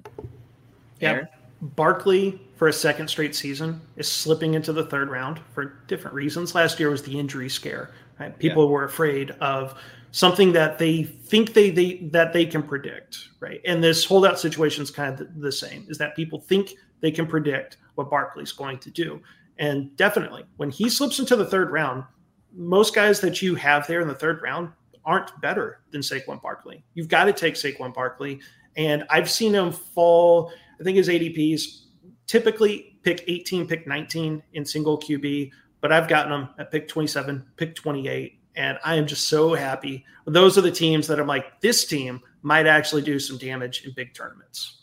[0.98, 1.26] Yeah,
[1.62, 6.56] Barkley for a second straight season is slipping into the third round for different reasons.
[6.56, 7.92] Last year was the injury scare.
[8.18, 8.36] Right?
[8.36, 8.70] People yeah.
[8.70, 9.78] were afraid of
[10.10, 13.60] something that they think they, they that they can predict, right?
[13.64, 15.86] And this holdout situation is kind of the, the same.
[15.88, 19.20] Is that people think they can predict what Barkley's going to do,
[19.58, 22.04] and definitely when he slips into the third round,
[22.52, 24.70] most guys that you have there in the third round
[25.04, 26.84] aren't better than Saquon Barkley.
[26.94, 28.40] You've got to take Saquon Barkley,
[28.76, 30.52] and I've seen him fall.
[30.80, 31.84] I think his ADPs
[32.26, 37.44] typically pick 18, pick 19 in single QB but I've gotten them at pick 27,
[37.56, 38.40] pick 28.
[38.56, 40.04] And I am just so happy.
[40.26, 43.92] Those are the teams that I'm like, this team might actually do some damage in
[43.92, 44.82] big tournaments.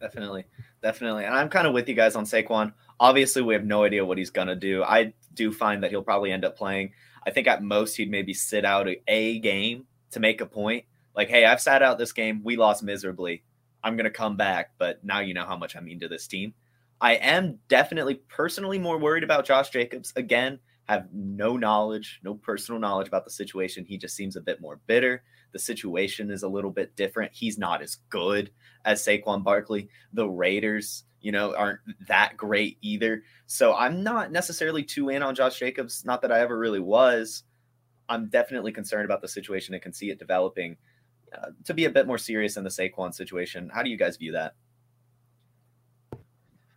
[0.00, 0.44] Definitely.
[0.82, 1.24] Definitely.
[1.24, 2.72] And I'm kind of with you guys on Saquon.
[3.00, 4.84] Obviously, we have no idea what he's going to do.
[4.84, 6.92] I do find that he'll probably end up playing.
[7.26, 10.84] I think at most he'd maybe sit out a, game to make a point.
[11.16, 12.42] Like, hey, I've sat out this game.
[12.44, 13.42] We lost miserably.
[13.82, 16.26] I'm going to come back, but now you know how much I mean to this
[16.26, 16.52] team.
[17.00, 20.12] I am definitely personally more worried about Josh Jacobs.
[20.16, 20.60] Again,
[20.90, 23.84] have no knowledge, no personal knowledge about the situation.
[23.84, 25.22] He just seems a bit more bitter.
[25.52, 27.32] The situation is a little bit different.
[27.32, 28.50] He's not as good
[28.84, 29.88] as Saquon Barkley.
[30.12, 33.22] The Raiders, you know, aren't that great either.
[33.46, 36.04] So I'm not necessarily too in on Josh Jacobs.
[36.04, 37.44] Not that I ever really was.
[38.08, 40.76] I'm definitely concerned about the situation and can see it developing
[41.32, 43.70] uh, to be a bit more serious in the Saquon situation.
[43.72, 44.54] How do you guys view that?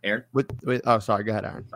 [0.04, 0.24] Aaron?
[0.32, 1.24] With, with oh, sorry.
[1.24, 1.66] Go ahead, Aaron.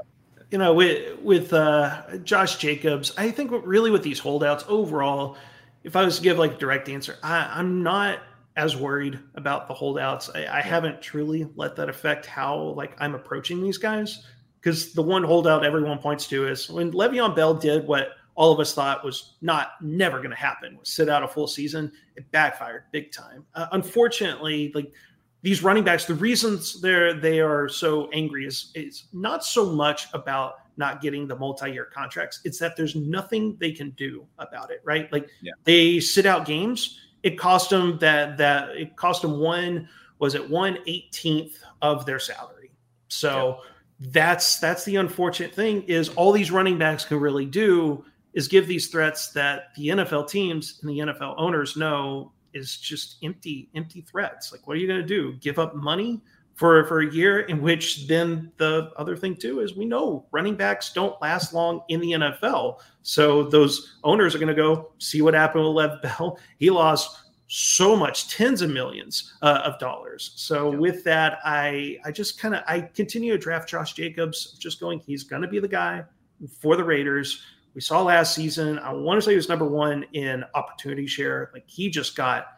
[0.51, 5.37] You know, with with uh, Josh Jacobs, I think really with these holdouts overall,
[5.85, 8.21] if I was to give like a direct answer, I, am not
[8.59, 10.29] as worried about the holdouts.
[10.35, 14.25] I, I haven't truly let that affect how like I'm approaching these guys
[14.61, 18.59] because the one holdout everyone points to is when Le'Veon Bell did what all of
[18.59, 21.93] us thought was not never going to happen was sit out a full season.
[22.17, 23.45] It backfired big time.
[23.55, 24.93] Uh, unfortunately, like
[25.43, 30.09] these running backs, the reasons they're they are so angry is is not so much
[30.15, 32.41] about not getting the multi-year contracts.
[32.45, 35.13] It's that there's nothing they can do about it, right?
[35.13, 35.53] Like yeah.
[35.63, 37.01] they sit out games.
[37.23, 42.19] It cost them that that it cost them one was it one eighteenth of their
[42.19, 42.71] salary.
[43.09, 44.11] So yeah.
[44.13, 48.05] that's that's the unfortunate thing is all these running backs can really do
[48.35, 53.17] is give these threats that the NFL teams and the NFL owners know is just
[53.23, 54.53] empty empty threats.
[54.53, 55.35] Like what are you going to do?
[55.35, 56.21] Give up money?
[56.59, 60.57] For for a year in which then the other thing too is we know running
[60.57, 62.81] backs don't last long in the NFL.
[63.03, 66.37] So those owners are going to go see what happened with Lev Bell.
[66.59, 67.17] He lost
[67.47, 70.33] so much tens of millions uh, of dollars.
[70.35, 70.79] So yeah.
[70.79, 74.99] with that I I just kind of I continue to draft Josh Jacobs just going
[74.99, 76.03] he's going to be the guy
[76.61, 77.41] for the Raiders.
[77.73, 81.53] We saw last season I want to say he was number 1 in opportunity share.
[81.55, 82.49] Like he just got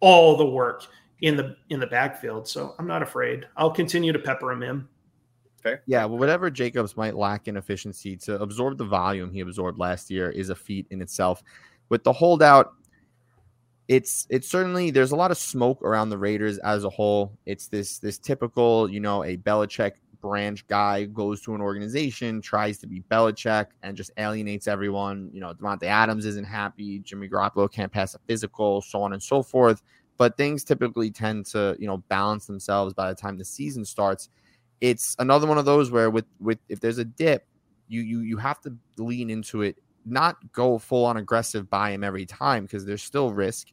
[0.00, 0.88] all the work
[1.20, 2.48] in the in the backfield.
[2.48, 3.46] So I'm not afraid.
[3.56, 4.88] I'll continue to pepper him in.
[5.62, 5.82] Fair.
[5.86, 10.10] Yeah, well, whatever Jacobs might lack in efficiency to absorb the volume he absorbed last
[10.10, 11.42] year is a feat in itself.
[11.88, 12.74] With the holdout,
[13.88, 17.36] it's it's certainly there's a lot of smoke around the Raiders as a whole.
[17.44, 22.78] It's this this typical, you know, a Belichick branch guy goes to an organization, tries
[22.78, 25.30] to be Belichick, and just alienates everyone.
[25.32, 29.22] You know, Davante Adams isn't happy, Jimmy Garoppolo can't pass a physical, so on and
[29.22, 29.82] so forth
[30.18, 34.28] but things typically tend to you know balance themselves by the time the season starts
[34.80, 37.46] it's another one of those where with with if there's a dip
[37.88, 42.04] you you you have to lean into it not go full on aggressive buy him
[42.04, 43.68] every time because there's still risk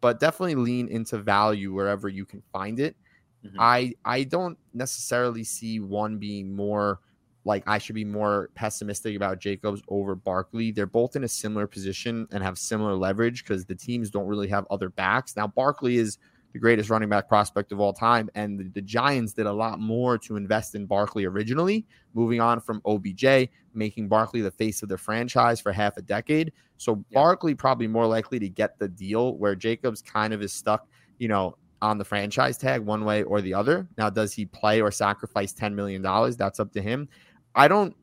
[0.00, 2.96] but definitely lean into value wherever you can find it
[3.44, 3.56] mm-hmm.
[3.60, 7.00] i i don't necessarily see one being more
[7.44, 10.70] like I should be more pessimistic about Jacobs over Barkley.
[10.70, 14.48] They're both in a similar position and have similar leverage because the teams don't really
[14.48, 15.36] have other backs.
[15.36, 16.18] Now, Barkley is
[16.52, 19.80] the greatest running back prospect of all time, and the, the Giants did a lot
[19.80, 24.88] more to invest in Barkley originally, moving on from OBJ, making Barkley the face of
[24.88, 26.52] the franchise for half a decade.
[26.76, 27.14] So yeah.
[27.14, 30.86] Barkley probably more likely to get the deal where Jacobs kind of is stuck,
[31.18, 33.88] you know, on the franchise tag one way or the other.
[33.98, 36.02] Now, does he play or sacrifice $10 million?
[36.02, 37.08] That's up to him.
[37.54, 37.94] I don't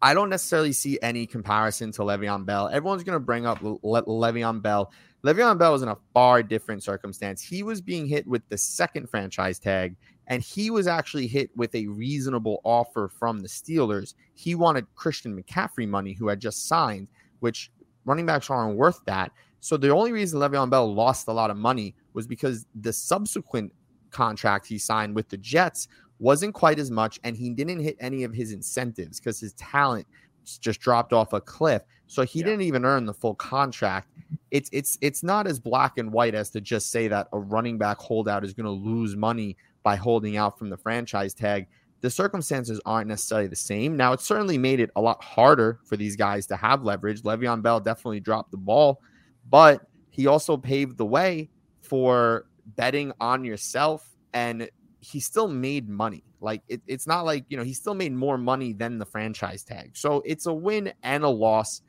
[0.00, 2.68] I don't necessarily see any comparison to Le'Veon Bell.
[2.68, 4.92] Everyone's going to bring up Le- Le- Le'Veon Bell.
[5.24, 7.42] Le'Veon Bell was in a far different circumstance.
[7.42, 9.96] He was being hit with the second franchise tag,
[10.28, 14.14] and he was actually hit with a reasonable offer from the Steelers.
[14.34, 17.08] He wanted Christian McCaffrey money, who had just signed,
[17.40, 17.72] which
[18.04, 19.32] running backs aren't worth that.
[19.58, 23.72] So the only reason Le'Veon Bell lost a lot of money was because the subsequent
[24.10, 28.24] contract he signed with the Jets wasn't quite as much, and he didn't hit any
[28.24, 30.06] of his incentives because his talent
[30.60, 31.82] just dropped off a cliff.
[32.06, 32.46] So he yeah.
[32.46, 34.08] didn't even earn the full contract.
[34.50, 37.76] It's it's it's not as black and white as to just say that a running
[37.76, 41.66] back holdout is going to lose money by holding out from the franchise tag.
[42.00, 43.96] The circumstances aren't necessarily the same.
[43.96, 47.22] Now, it certainly made it a lot harder for these guys to have leverage.
[47.22, 49.00] Le'Veon Bell definitely dropped the ball,
[49.50, 51.50] but he also paved the way
[51.82, 54.70] for betting on yourself and
[55.00, 56.24] he still made money.
[56.40, 59.64] Like it, it's not like you know he still made more money than the franchise
[59.64, 59.96] tag.
[59.96, 61.82] So it's a win and a loss.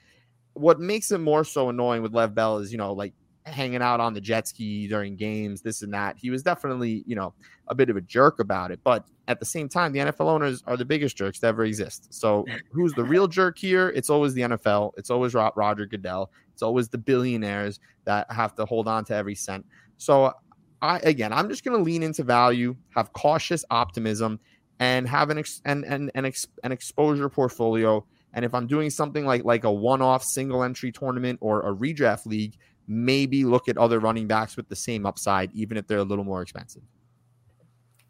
[0.54, 3.13] What makes it more so annoying with Lev Bell is you know like
[3.45, 6.17] hanging out on the jet ski during games, this and that.
[6.17, 7.34] He was definitely you know
[7.67, 10.63] a bit of a jerk about it, but at the same time, the NFL owners
[10.65, 12.08] are the biggest jerks to ever exist.
[12.12, 13.89] So who's the real jerk here?
[13.89, 14.93] It's always the NFL.
[14.98, 16.32] It's always Roger Goodell.
[16.52, 19.67] It's always the billionaires that have to hold on to every cent.
[19.98, 20.34] So
[20.81, 24.39] I again, I'm just going to lean into value, have cautious optimism,
[24.79, 28.05] and have an ex, and and an, ex, an exposure portfolio.
[28.33, 32.25] And if I'm doing something like like a one-off single entry tournament or a redraft
[32.25, 36.03] league, maybe look at other running backs with the same upside, even if they're a
[36.03, 36.83] little more expensive.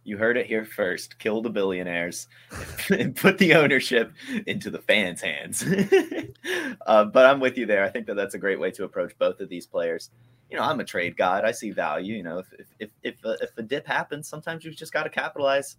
[0.06, 1.20] You heard it here first.
[1.20, 2.28] Kill the billionaires
[2.90, 4.12] and put the ownership
[4.48, 5.64] into the fans' hands.
[6.88, 7.84] uh, but I'm with you there.
[7.84, 10.10] I think that that's a great way to approach both of these players
[10.50, 11.46] you know, I'm a trade god.
[11.46, 12.16] I see value.
[12.16, 15.04] You know, if if if if a, if a dip happens, sometimes you've just got
[15.04, 15.78] to capitalize,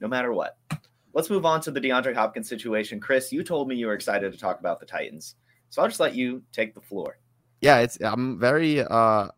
[0.00, 0.58] no matter what.
[1.14, 3.00] Let's move on to the DeAndre Hopkins situation.
[3.00, 5.36] Chris, you told me you were excited to talk about the Titans,
[5.70, 7.18] so I'll just let you take the floor.
[7.60, 9.28] Yeah, it's I'm very uh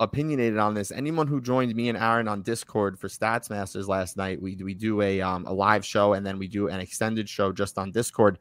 [0.00, 0.92] opinionated on this.
[0.92, 4.74] Anyone who joined me and Aaron on Discord for Stats Masters last night, we we
[4.74, 7.90] do a um a live show and then we do an extended show just on
[7.90, 8.38] Discord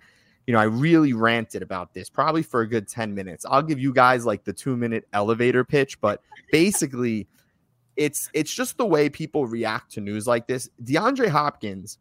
[0.48, 3.46] you know, I really ranted about this probably for a good 10 minutes.
[3.48, 6.22] I'll give you guys like the two minute elevator pitch, but
[6.52, 7.28] basically,
[7.98, 10.70] it's it's just the way people react to news like this.
[10.84, 11.98] DeAndre Hopkins,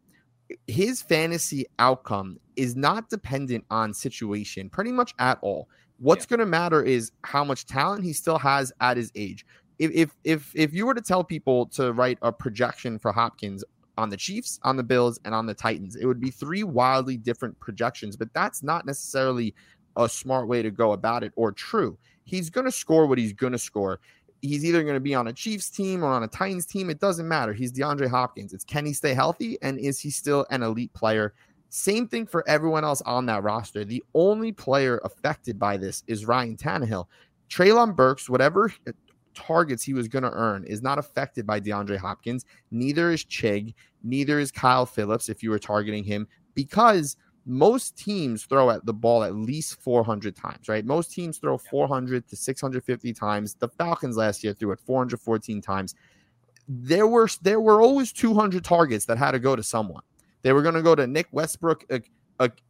[0.67, 5.67] his fantasy outcome is not dependent on situation pretty much at all.
[5.99, 6.37] What's yeah.
[6.37, 9.45] going to matter is how much talent he still has at his age.
[9.77, 13.63] If, if if if you were to tell people to write a projection for Hopkins
[13.97, 15.95] on the Chiefs, on the Bills, and on the Titans.
[15.95, 19.53] It would be three wildly different projections, but that's not necessarily
[19.95, 21.97] a smart way to go about it or true.
[22.23, 23.99] He's going to score what he's going to score.
[24.41, 26.89] He's either going to be on a Chiefs team or on a Titans team.
[26.89, 27.53] It doesn't matter.
[27.53, 28.53] He's DeAndre Hopkins.
[28.53, 31.33] It's can he stay healthy and is he still an elite player?
[31.69, 33.83] Same thing for everyone else on that roster.
[33.83, 37.07] The only player affected by this is Ryan Tannehill.
[37.49, 38.71] Treylon Burks, whatever
[39.37, 42.45] targets he was going to earn is not affected by DeAndre Hopkins.
[42.71, 43.73] Neither is Chig.
[44.03, 47.15] Neither is Kyle Philips if you were targeting him because
[47.45, 50.85] most teams throw at the ball at least 400 times, right?
[50.85, 53.53] Most teams throw 400 to 650 times.
[53.53, 55.95] The Falcons last year threw it 414 times.
[56.67, 60.03] There were there were always 200 targets that had to go to someone.
[60.41, 61.85] They were going to go to Nick Westbrook,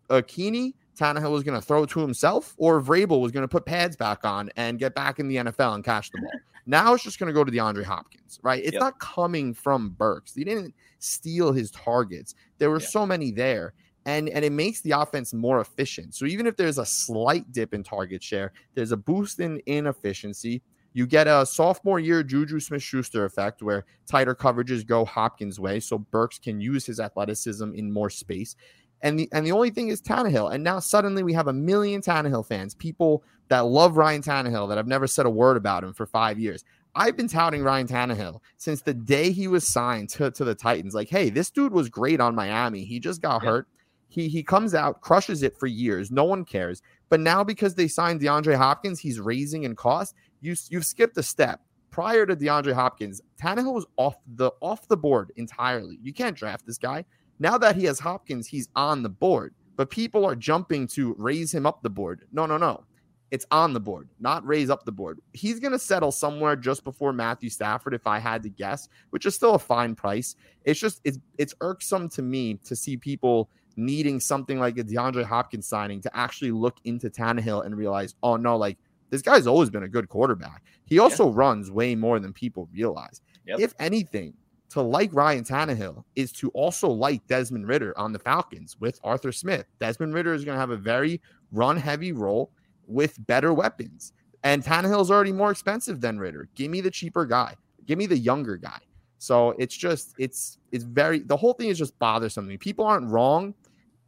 [0.09, 3.95] Ikhine, Tannehill was going to throw to himself, or Vrabel was going to put pads
[3.95, 6.31] back on and get back in the NFL and catch the ball.
[6.67, 8.61] Now it's just going to go to DeAndre Hopkins, right?
[8.61, 8.81] It's yep.
[8.81, 10.35] not coming from Burks.
[10.35, 12.35] He didn't steal his targets.
[12.57, 13.73] There were so many there.
[14.05, 16.13] And, and it makes the offense more efficient.
[16.13, 20.61] So even if there's a slight dip in target share, there's a boost in inefficiency.
[20.93, 25.79] You get a sophomore year Juju Smith Schuster effect where tighter coverages go Hopkins' way.
[25.79, 28.55] So Burks can use his athleticism in more space.
[29.01, 30.53] And the and the only thing is Tannehill.
[30.53, 34.77] And now suddenly we have a million Tannehill fans, people that love Ryan Tannehill that
[34.77, 36.63] I've never said a word about him for five years.
[36.95, 40.95] I've been touting Ryan Tannehill since the day he was signed to, to the Titans.
[40.95, 42.85] Like, hey, this dude was great on Miami.
[42.85, 43.49] He just got yeah.
[43.49, 43.67] hurt.
[44.09, 46.09] He he comes out, crushes it for years.
[46.09, 46.81] No one cares.
[47.09, 50.15] But now because they signed DeAndre Hopkins, he's raising in cost.
[50.41, 51.61] You you've skipped a step.
[51.91, 55.99] Prior to DeAndre Hopkins, Tannehill was off the off the board entirely.
[56.01, 57.05] You can't draft this guy.
[57.39, 61.53] Now that he has Hopkins, he's on the board, but people are jumping to raise
[61.53, 62.27] him up the board.
[62.31, 62.83] No, no, no.
[63.29, 65.19] It's on the board, not raise up the board.
[65.33, 69.25] He's going to settle somewhere just before Matthew Stafford, if I had to guess, which
[69.25, 70.35] is still a fine price.
[70.63, 75.25] It's just it's it's irksome to me to see people needing something like a DeAndre
[75.25, 78.77] Hopkins signing to actually look into Tannehill and realize, oh no, like
[79.09, 80.63] this guy's always been a good quarterback.
[80.85, 81.33] He also yeah.
[81.35, 83.21] runs way more than people realize.
[83.45, 83.59] Yep.
[83.59, 84.33] If anything,
[84.69, 89.31] to like Ryan Tannehill is to also like Desmond Ridder on the Falcons with Arthur
[89.31, 89.65] Smith.
[89.79, 92.51] Desmond Ridder is going to have a very run heavy role
[92.85, 94.13] with better weapons.
[94.43, 96.49] And Tannehill's already more expensive than Ridder.
[96.55, 97.55] Give me the cheaper guy.
[97.85, 98.79] Give me the younger guy.
[99.19, 102.55] So it's just it's it's very the whole thing is just bothersome.
[102.59, 103.53] People aren't wrong.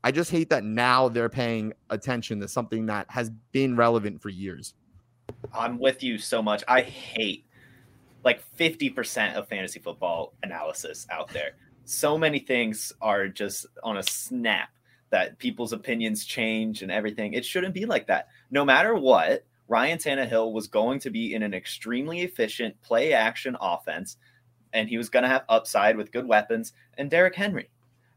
[0.03, 4.29] I just hate that now they're paying attention to something that has been relevant for
[4.29, 4.75] years.
[5.53, 6.63] I'm with you so much.
[6.67, 7.45] I hate
[8.23, 11.51] like 50% of fantasy football analysis out there.
[11.85, 14.69] So many things are just on a snap
[15.09, 17.33] that people's opinions change and everything.
[17.33, 18.27] It shouldn't be like that.
[18.51, 23.55] No matter what, Ryan Tannehill was going to be in an extremely efficient play action
[23.59, 24.17] offense,
[24.73, 27.69] and he was going to have upside with good weapons and Derrick Henry.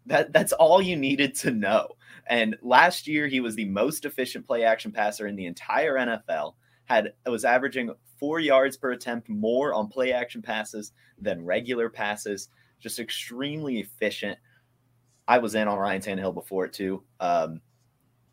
[0.07, 1.89] That that's all you needed to know.
[2.27, 6.55] And last year he was the most efficient play action passer in the entire NFL.
[6.87, 12.51] Had was averaging four yards per attempt more on play action passes than regular passes.
[12.79, 14.39] Just extremely efficient.
[15.27, 17.03] I was in on Ryan Tannehill before it too.
[17.19, 17.61] Um,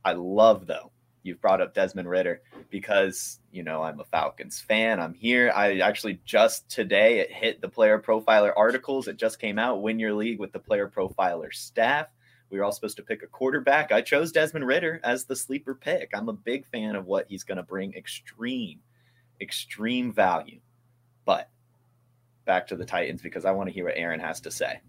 [0.06, 0.92] I love though
[1.24, 5.00] you've brought up Desmond Ridder because you know I'm a Falcons fan.
[5.00, 5.52] I'm here.
[5.56, 9.08] I actually just today it hit the player profiler articles.
[9.08, 9.82] It just came out.
[9.82, 12.10] Win your league with the player profiler staff.
[12.52, 13.92] We were all supposed to pick a quarterback.
[13.92, 16.12] I chose Desmond Ridder as the sleeper pick.
[16.14, 17.96] I'm a big fan of what he's going to bring.
[17.96, 18.82] Extreme
[19.42, 20.60] extreme value.
[21.26, 21.50] But
[22.46, 24.82] back to the Titans because I want to hear what Aaron has to say.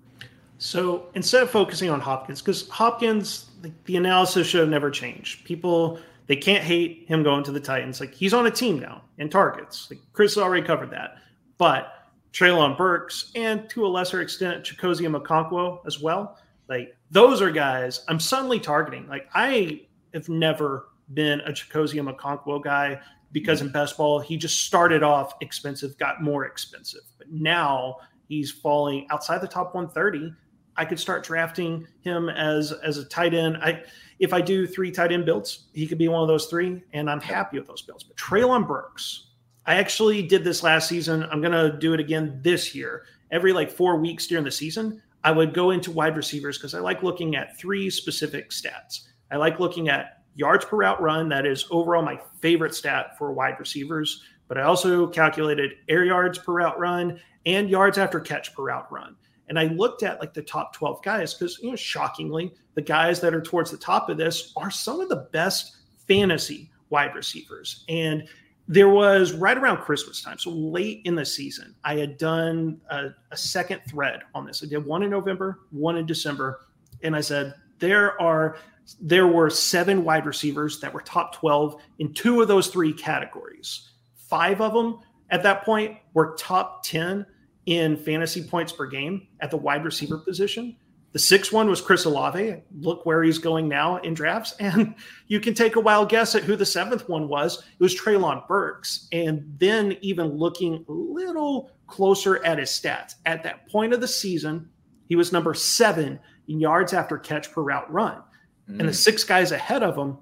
[0.58, 5.44] So instead of focusing on Hopkins, because Hopkins, the, the, analysis should have never changed.
[5.44, 7.98] People they can't hate him going to the Titans.
[7.98, 9.88] Like he's on a team now in targets.
[9.90, 11.16] Like Chris already covered that.
[11.58, 11.92] But
[12.32, 16.38] Treylon Burks and to a lesser extent Chigoziem Okonkwo as well.
[16.68, 19.08] Like those are guys I'm suddenly targeting.
[19.08, 19.82] Like I
[20.14, 23.00] have never been a Chigoziem Okonkwo guy
[23.32, 27.96] because in best ball he just started off expensive, got more expensive, but now
[28.28, 30.32] he's falling outside the top 130.
[30.76, 33.58] I could start drafting him as as a tight end.
[33.58, 33.82] I
[34.18, 37.10] if I do three tight end builds, he could be one of those three, and
[37.10, 38.04] I'm happy with those builds.
[38.04, 39.26] But Treylon Burks,
[39.66, 41.24] I actually did this last season.
[41.24, 43.04] I'm gonna do it again this year.
[43.30, 46.80] Every like four weeks during the season, I would go into wide receivers because I
[46.80, 49.08] like looking at three specific stats.
[49.30, 51.28] I like looking at yards per route run.
[51.28, 54.24] That is overall my favorite stat for wide receivers.
[54.48, 58.90] But I also calculated air yards per route run and yards after catch per route
[58.90, 59.14] run.
[59.48, 63.20] And I looked at like the top 12 guys because, you know, shockingly, the guys
[63.20, 65.76] that are towards the top of this are some of the best
[66.08, 67.84] fantasy wide receivers.
[67.88, 68.26] And
[68.66, 73.08] there was right around Christmas time, so late in the season, I had done a,
[73.32, 74.62] a, second thread on this.
[74.62, 76.66] I did one in November, one in December,
[77.02, 78.58] and I said there are
[79.00, 83.90] there were seven wide receivers that were top 12 in two of those three categories.
[84.14, 87.26] Five of them at that point were top 10
[87.66, 90.76] in fantasy points per game at the wide receiver position.
[91.12, 92.62] The sixth one was Chris Olave.
[92.78, 94.54] Look where he's going now in drafts.
[94.60, 94.94] And
[95.26, 97.58] you can take a wild guess at who the seventh one was.
[97.58, 99.08] It was Treylon Burks.
[99.10, 104.08] And then even looking a little closer at his stats, at that point of the
[104.08, 104.68] season,
[105.08, 108.22] he was number seven in yards after catch per route run.
[108.70, 108.80] Mm.
[108.80, 108.94] And the mm.
[108.94, 110.18] six guys ahead of him,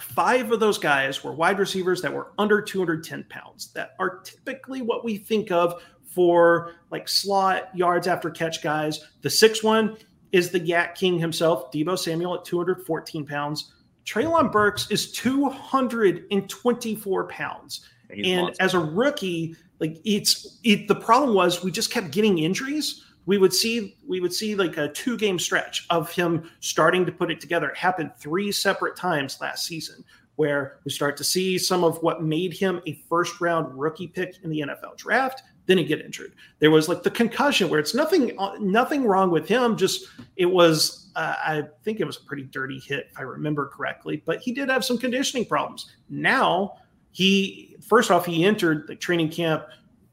[0.00, 4.82] five of those guys were wide receivers that were under 210 pounds, that are typically
[4.82, 9.00] what we think of for like slot yards after catch guys.
[9.22, 9.96] The sixth one,
[10.32, 13.72] is the YAC King himself, Deebo Samuel at 214 pounds.
[14.04, 17.88] Treylon Burks is 224 pounds.
[18.10, 22.38] He's and as a rookie, like it's it the problem was we just kept getting
[22.38, 23.04] injuries.
[23.26, 27.12] We would see we would see like a two game stretch of him starting to
[27.12, 27.68] put it together.
[27.68, 30.04] It happened three separate times last season
[30.36, 34.36] where we start to see some of what made him a first round rookie pick
[34.42, 36.32] in the NFL draft then he get injured.
[36.58, 39.76] There was like the concussion where it's nothing nothing wrong with him.
[39.76, 43.66] Just it was uh, I think it was a pretty dirty hit if I remember
[43.68, 44.22] correctly.
[44.24, 45.92] But he did have some conditioning problems.
[46.08, 46.78] Now
[47.12, 49.66] he first off he entered the training camp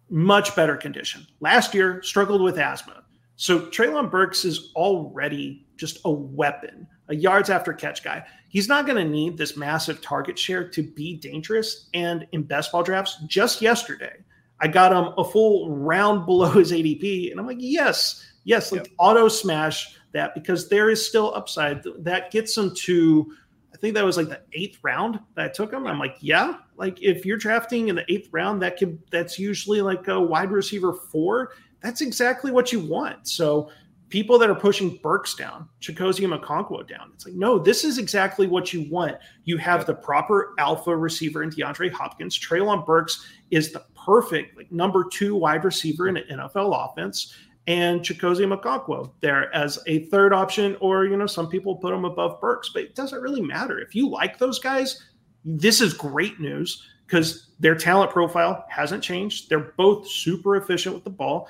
[0.09, 1.25] much better condition.
[1.39, 2.98] Last year struggled with asthma.
[3.39, 8.25] So Treylon Burks is already just a weapon, a yards after catch guy.
[8.49, 11.87] He's not going to need this massive target share to be dangerous.
[11.93, 14.17] And in best ball drafts, just yesterday,
[14.59, 17.31] I got him a full round below his ADP.
[17.31, 18.93] And I'm like, yes, yes, like yep.
[18.97, 21.81] auto smash that because there is still upside.
[21.99, 23.33] That gets him to,
[23.73, 25.87] I think that was like the eighth round that I took him.
[25.87, 29.79] I'm like, yeah, like if you're drafting in the eighth round, that could, that's usually
[29.79, 31.53] like a wide receiver four.
[31.81, 33.27] That's exactly what you want.
[33.27, 33.69] So
[34.09, 37.11] people that are pushing Burks down, Chigoziem Okonkwo down.
[37.13, 39.17] It's like, no, this is exactly what you want.
[39.45, 42.37] You have the proper alpha receiver in DeAndre Hopkins.
[42.37, 47.35] Treylon Burks is the perfect like number two wide receiver in an NFL offense.
[47.67, 52.05] And Chigoziem Okonkwo there as a third option, or you know, some people put him
[52.05, 53.79] above Burks, but it doesn't really matter.
[53.79, 55.05] If you like those guys,
[55.45, 59.49] this is great news because their talent profile hasn't changed.
[59.49, 61.49] They're both super efficient with the ball.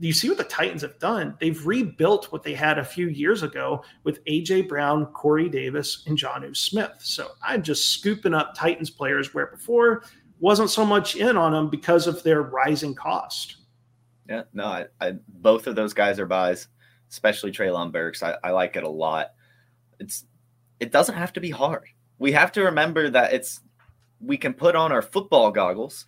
[0.00, 1.36] You see what the Titans have done.
[1.38, 6.16] They've rebuilt what they had a few years ago with AJ Brown, Corey Davis, and
[6.16, 6.94] Jonnu Smith.
[7.00, 10.04] So I'm just scooping up Titans players where before
[10.40, 13.58] wasn't so much in on them because of their rising cost.
[14.28, 16.68] Yeah, no, I, I both of those guys are buys,
[17.10, 18.22] especially Treylon Burks.
[18.22, 19.34] I, I like it a lot.
[20.00, 20.24] It's
[20.80, 21.84] it doesn't have to be hard.
[22.18, 23.60] We have to remember that it's
[24.26, 26.06] we can put on our football goggles.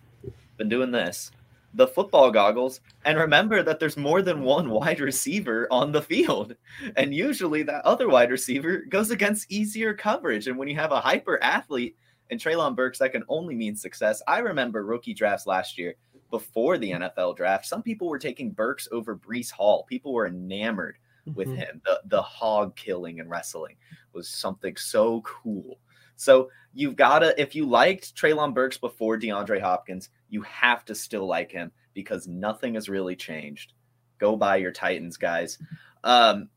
[0.57, 1.31] Been doing this
[1.77, 6.55] the football goggles and remember that there's more than one wide receiver on the field.
[6.95, 10.47] And usually that other wide receiver goes against easier coverage.
[10.47, 11.95] And when you have a hyper athlete
[12.31, 14.21] and Treylon Burks, that can only mean success.
[14.27, 15.95] I remember rookie drafts last year
[16.31, 17.65] before the NFL draft.
[17.65, 19.85] Some people were taking Burks over Breece Hall.
[19.87, 20.97] People were enamored
[21.35, 21.57] with mm-hmm.
[21.57, 21.81] him.
[21.85, 23.75] The the hog killing and wrestling
[24.13, 25.79] was something so cool.
[26.17, 30.95] So you've got to, if you liked Treylon Burks before DeAndre Hopkins, you have to
[30.95, 33.73] still like him because nothing has really changed.
[34.19, 35.57] Go buy your Titans, guys.
[36.03, 36.49] Um,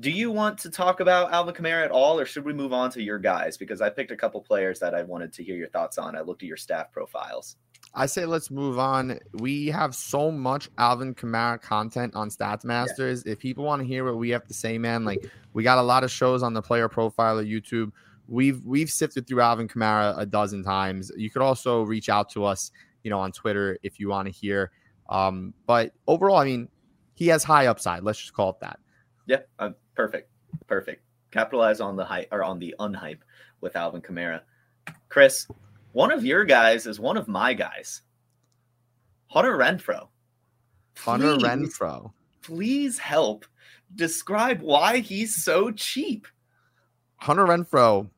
[0.00, 2.90] do you want to talk about Alvin Kamara at all, or should we move on
[2.92, 3.56] to your guys?
[3.56, 6.16] Because I picked a couple players that I wanted to hear your thoughts on.
[6.16, 7.56] I looked at your staff profiles.
[7.94, 9.18] I say let's move on.
[9.34, 13.22] We have so much Alvin Kamara content on Stats Masters.
[13.26, 13.32] Yeah.
[13.32, 15.82] If people want to hear what we have to say, man, like we got a
[15.82, 17.92] lot of shows on the Player Profiler YouTube.
[18.32, 21.12] We've we've sifted through Alvin Kamara a dozen times.
[21.14, 22.72] You could also reach out to us,
[23.02, 24.70] you know, on Twitter if you want to hear.
[25.10, 26.68] Um, but overall, I mean,
[27.12, 28.04] he has high upside.
[28.04, 28.78] Let's just call it that.
[29.26, 30.30] Yeah, uh, perfect,
[30.66, 31.04] perfect.
[31.30, 33.18] Capitalize on the hype or on the unhype
[33.60, 34.40] with Alvin Kamara.
[35.10, 35.46] Chris,
[35.92, 38.00] one of your guys is one of my guys.
[39.26, 40.08] Hunter Renfrow.
[40.96, 42.12] Hunter please, Renfrow.
[42.40, 43.44] Please help
[43.94, 46.26] describe why he's so cheap.
[47.16, 48.08] Hunter Renfrow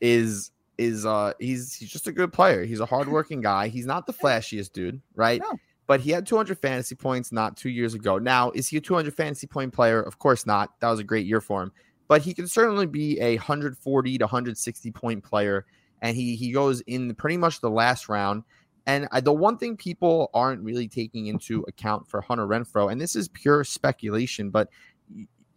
[0.00, 2.64] is is uh he's he's just a good player.
[2.64, 3.68] He's a hardworking guy.
[3.68, 5.40] He's not the flashiest dude, right?
[5.40, 5.58] No.
[5.86, 8.18] But he had 200 fantasy points not two years ago.
[8.18, 10.00] Now, is he a 200 fantasy point player?
[10.00, 10.78] Of course not.
[10.80, 11.72] That was a great year for him.
[12.06, 15.66] But he can certainly be a 140 to 160 point player,
[16.00, 18.44] and he he goes in pretty much the last round.
[18.86, 23.00] And I, the one thing people aren't really taking into account for Hunter Renfrow, and
[23.00, 24.68] this is pure speculation, but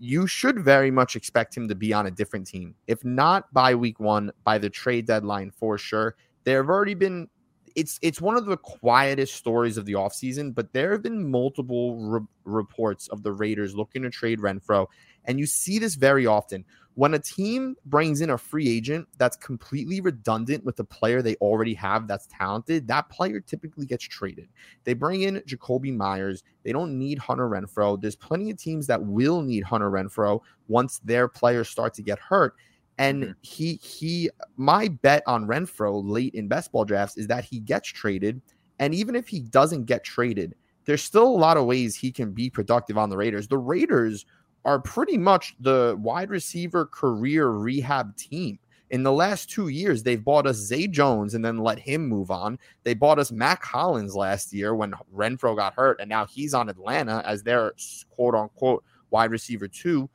[0.04, 2.76] you should very much expect him to be on a different team.
[2.88, 6.18] If not by week one, by the trade deadline for sure.
[6.44, 7.30] there have already been
[7.76, 11.96] it's it's one of the quietest stories of the offseason, but there have been multiple
[11.98, 14.88] re- reports of the Raiders looking to trade Renfrow.
[15.26, 16.66] And you see this very often
[16.96, 21.36] when a team brings in a free agent that's completely redundant with the player they
[21.36, 24.48] already have that's talented, that player typically gets traded.
[24.84, 26.44] They bring in Jakobi Meyers.
[26.64, 28.00] They don't need Hunter Renfrow.
[28.00, 32.20] There's plenty of teams that will need Hunter Renfrow once their players start to get
[32.20, 32.56] hurt.
[33.00, 33.32] And mm-hmm.
[33.42, 37.90] he he my bet on Renfrow late in best ball drafts is that he gets
[37.90, 38.40] traded.
[38.78, 40.54] And even if he doesn't get traded,
[40.86, 43.48] there's still a lot of ways he can be productive on the Raiders.
[43.48, 44.26] The Raiders
[44.66, 48.60] are pretty much the wide receiver career rehab team.
[48.90, 52.30] In the last two years, they've bought us Zay Jones and then let him move
[52.30, 52.60] on.
[52.84, 56.70] They bought us Mack Hollins last year when Renfrow got hurt, and now he's on
[56.70, 57.74] Atlanta as their
[58.12, 60.10] quote unquote wide receiver two.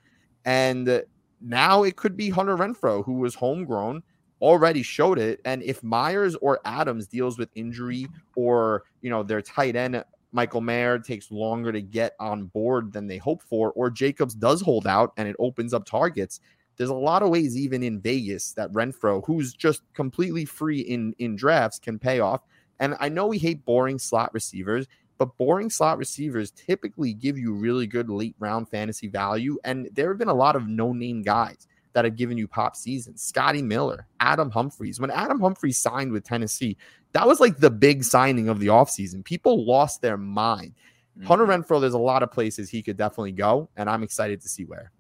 [0.45, 1.03] And
[1.41, 4.03] now it could be Hunter Renfrow, who was homegrown,
[4.41, 5.41] already showed it.
[5.45, 10.61] And if Meyers or Adams deals with injury or, you know, their tight end, Michael
[10.61, 14.87] Mayer takes longer to get on board than they hope for, or Jacobs does hold
[14.87, 16.41] out and it opens up targets.
[16.77, 21.15] There's a lot of ways, even in Vegas, that Renfrow, who's just completely free in
[21.19, 22.43] in drafts, can pay off.
[22.81, 24.87] And I know we hate boring slot receivers,
[25.19, 29.59] but boring slot receivers typically give you really good late round fantasy value.
[29.65, 32.77] And there have been a lot of no name guys that have given you pop
[32.77, 33.23] seasons.
[33.23, 35.01] Scotty Miller, Adam Humphries.
[35.01, 36.77] When Adam Humphries signed with Tennessee,
[37.13, 39.25] that was like the big signing of the offseason.
[39.25, 40.75] People lost their mind.
[41.17, 41.27] Mm-hmm.
[41.27, 44.49] Hunter Renfrow, there's a lot of places he could definitely go, and I'm excited to
[44.49, 44.93] see where.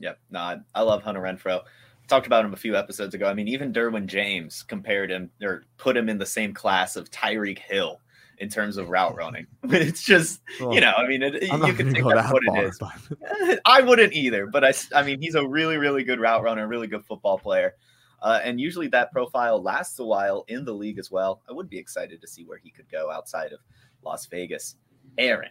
[0.00, 1.62] Yep, no, I love Hunter Renfrow.
[2.08, 3.28] Talked about him a few episodes ago.
[3.28, 7.10] I mean, even Derwin James compared him or put him in the same class of
[7.10, 8.00] Tyreek Hill
[8.40, 9.46] in terms of route running.
[9.70, 12.68] It's just, well, you know, I mean, it, you can think that's what far, it
[12.68, 12.78] is.
[12.78, 13.60] But...
[13.64, 16.88] I wouldn't either, but I, I mean, he's a really, really good route runner, really
[16.88, 17.74] good football player.
[18.20, 21.40] Uh, and usually that profile lasts a while in the league as well.
[21.48, 23.60] I would be excited to see where he could go outside of
[24.02, 24.76] Las Vegas.
[25.16, 25.50] Aaron,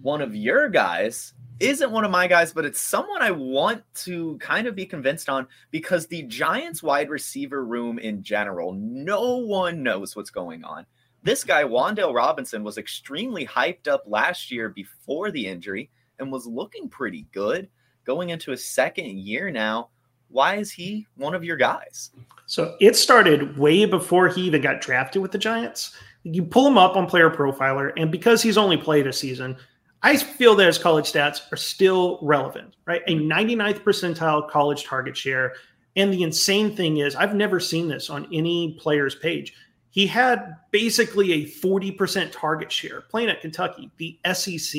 [0.00, 4.36] one of your guys isn't one of my guys, but it's someone I want to
[4.38, 9.82] kind of be convinced on because the Giants wide receiver room in general, no one
[9.82, 10.86] knows what's going on.
[11.26, 16.46] This guy, Wan'Dale Robinson, was extremely hyped up last year before the injury and was
[16.46, 17.68] looking pretty good
[18.04, 19.88] going into his second year now.
[20.28, 22.12] Why is he one of your guys?
[22.46, 25.96] So it started way before he even got drafted with the Giants.
[26.22, 29.56] You pull him up on Player Profiler, and because he's only played a season,
[30.04, 33.02] I feel that his college stats are still relevant, right?
[33.08, 35.54] A 99th percentile college target share.
[35.96, 39.54] And the insane thing is, I've never seen this on any player's page
[39.96, 44.78] he had basically a 40% target share playing at Kentucky, the SEC.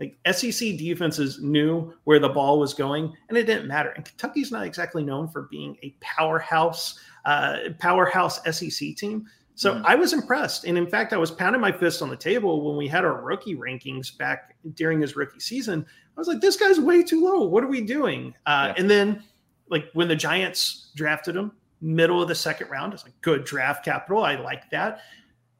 [0.00, 3.90] Like SEC defenses knew where the ball was going, and it didn't matter.
[3.90, 9.26] And Kentucky's not exactly known for being a powerhouse, uh, powerhouse SEC team.
[9.54, 9.86] So mm-hmm.
[9.86, 12.76] I was impressed, and in fact, I was pounding my fist on the table when
[12.76, 15.86] we had our rookie rankings back during his rookie season.
[16.16, 17.46] I was like, "This guy's way too low.
[17.46, 18.74] What are we doing?" Uh, yeah.
[18.76, 19.22] And then,
[19.70, 22.94] like when the Giants drafted him, middle of the second round.
[22.94, 24.24] It's like good draft capital.
[24.24, 25.00] I like that.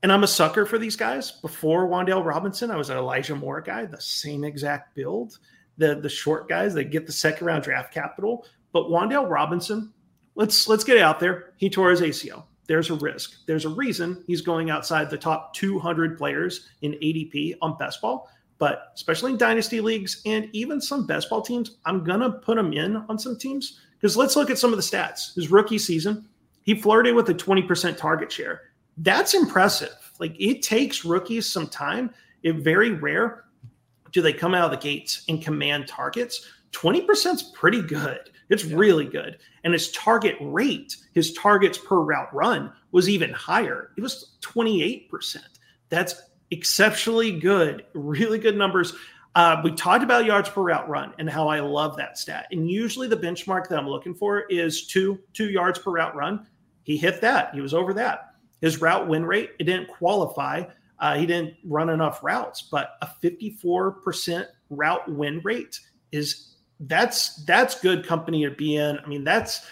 [0.03, 1.33] And I'm a sucker for these guys.
[1.33, 5.39] Before Wan'Dale Robinson, I was an Elijah Moore guy, the same exact build.
[5.79, 8.47] The the short guys, they get the second round draft capital.
[8.73, 9.93] But Wan'Dale Robinson,
[10.35, 11.55] let's let's get out there.
[11.57, 12.45] He tore his ACL.
[12.67, 13.47] There's a risk.
[13.47, 18.29] There's a reason he's going outside the top 200 players in ADP on best ball.
[18.59, 22.73] But especially in dynasty leagues and even some best ball teams, I'm gonna put him
[22.73, 25.35] in on some teams because let's look at some of the stats.
[25.35, 26.29] His rookie season,
[26.63, 28.63] he flirted with a 20% target share.
[28.99, 29.95] That's impressive.
[30.19, 32.11] Like it takes rookies some time.
[32.43, 33.45] It very rare
[34.13, 36.49] do they come out of the gates and command targets.
[36.73, 38.31] 20% is pretty good.
[38.49, 38.77] It's yeah.
[38.77, 39.39] really good.
[39.65, 43.91] And his target rate, his targets per route run was even higher.
[43.97, 45.37] It was 28%.
[45.89, 47.85] That's exceptionally good.
[47.93, 48.95] Really good numbers.
[49.37, 52.47] Uh, we talked about yards per route run and how I love that stat.
[52.53, 56.47] And usually the benchmark that I'm looking for is two two yards per route run.
[56.85, 57.55] He hit that.
[57.55, 58.31] He was over that.
[58.63, 60.65] His route win rate it didn't qualify.
[60.99, 65.81] Uh, he didn't run enough routes, but a 54% route win rate
[66.13, 68.99] is that's that's good company to be in.
[68.99, 69.67] I mean that's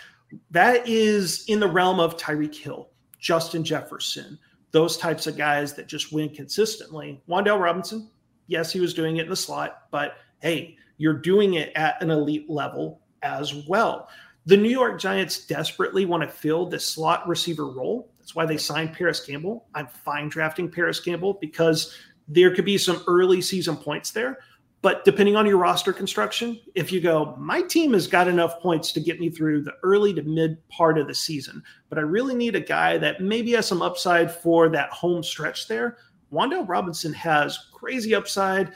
[0.51, 4.39] that is in the realm of Tyreek Hill, Justin Jefferson,
[4.73, 7.23] those types of guys that just win consistently.
[7.27, 8.11] Wan'Dale Robinson,
[8.47, 12.11] yes, he was doing it in the slot, but hey, you're doing it at an
[12.11, 14.09] elite level as well.
[14.47, 18.11] The New York Giants desperately want to fill the slot receiver role.
[18.19, 19.67] That's why they signed Parris Campbell.
[19.75, 21.97] I'm fine drafting Parris Campbell because
[22.29, 24.39] there could be some early season points there.
[24.85, 28.93] But depending on your roster construction, if you go, my team has got enough points
[28.93, 32.35] to get me through the early to mid part of the season, but I really
[32.35, 35.97] need a guy that maybe has some upside for that home stretch there.
[36.35, 38.73] Wan'Dale Robinson has crazy upside.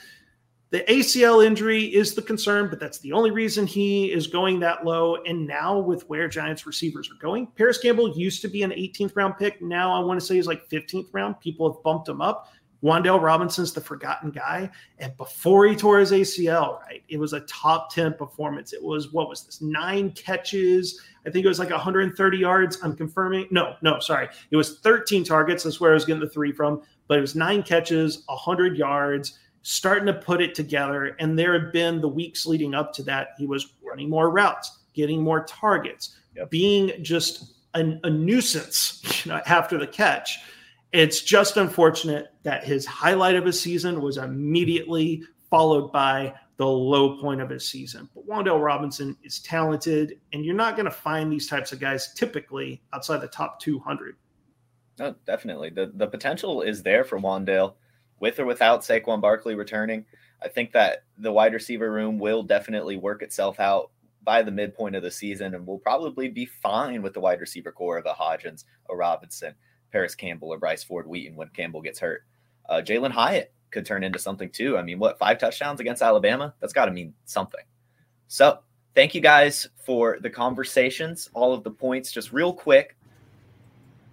[0.70, 4.84] The ACL injury is the concern, but that's the only reason he is going that
[4.84, 5.16] low.
[5.24, 9.16] And now, with where Giants receivers are going, Parris Campbell used to be an 18th
[9.16, 9.62] round pick.
[9.62, 11.40] Now, I want to say he's like 15th round.
[11.40, 12.52] People have bumped him up.
[12.82, 14.70] Wan'Dale Robinson's the forgotten guy.
[14.98, 18.72] And before he tore his ACL, right, it was a top 10 performance.
[18.72, 21.00] It was, what was this, nine catches?
[21.26, 22.78] I think it was like 130 yards.
[22.82, 23.48] I'm confirming.
[23.50, 24.28] No, no, sorry.
[24.50, 25.64] It was 13 targets.
[25.64, 26.82] That's where I was getting the three from.
[27.08, 31.16] But it was nine catches, 100 yards, starting to put it together.
[31.18, 33.28] And there had been the weeks leading up to that.
[33.38, 36.50] He was running more routes, getting more targets, yep.
[36.50, 40.38] being just a, a nuisance you know, after the catch.
[40.92, 47.20] It's just unfortunate that his highlight of his season was immediately followed by the low
[47.20, 48.08] point of his season.
[48.14, 52.12] But Wan'Dale Robinson is talented, and you're not going to find these types of guys
[52.14, 54.16] typically outside the top 200.
[54.98, 55.70] No, definitely.
[55.70, 57.74] The the potential is there for Wan'Dale,
[58.20, 60.04] with or without Saquon Barkley returning.
[60.42, 63.90] I think that the wide receiver room will definitely work itself out
[64.22, 67.72] by the midpoint of the season, and we'll probably be fine with the wide receiver
[67.72, 69.54] core of a Hodgins, a Robinson,
[69.90, 72.24] Parris Campbell or Bryce Ford Wheaton when Campbell gets hurt.
[72.68, 74.76] Uh, Jalin Hyatt could turn into something too.
[74.76, 76.54] I mean, what, five touchdowns against Alabama?
[76.60, 77.64] That's got to mean something.
[78.26, 78.58] So,
[78.94, 82.12] thank you guys for the conversations, all of the points.
[82.12, 82.97] Just real quick,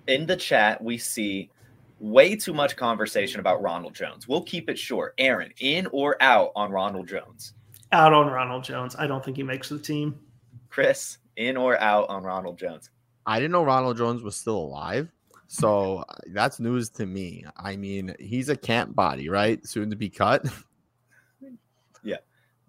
[0.08, 1.50] in the chat, we see
[2.00, 4.28] way too much conversation about Ronald Jones.
[4.28, 5.14] We'll keep it short.
[5.18, 7.54] Aaron, in or out on Ronald Jones?
[7.92, 8.96] Out on Ronald Jones.
[8.98, 10.20] I don't think he makes the team.
[10.70, 12.90] Chris, in or out on Ronald Jones?
[13.26, 15.10] I didn't know Ronald Jones was still alive.
[15.48, 16.04] So
[16.34, 17.46] that's news to me.
[17.56, 19.66] I mean, he's a camp body, right?
[19.66, 20.46] Soon to be cut.
[22.04, 22.18] yeah.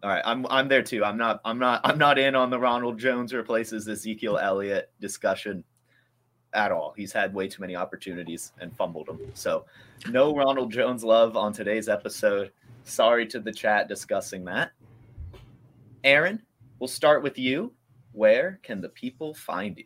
[0.02, 0.22] All right.
[0.24, 1.04] I'm I'm there too.
[1.04, 5.64] I'm not I'm not I'm not in on the Ronald Jones replaces Ezekiel Elliott discussion
[6.54, 6.94] at all.
[6.96, 9.20] He's had way too many opportunities and fumbled them.
[9.34, 9.66] So
[10.10, 12.52] no Ronald Jones love on today's episode.
[12.84, 14.70] Sorry to the chat discussing that.
[16.04, 16.42] Aaron,
[16.78, 17.72] we'll start with you.
[18.12, 19.84] Where can the people find you?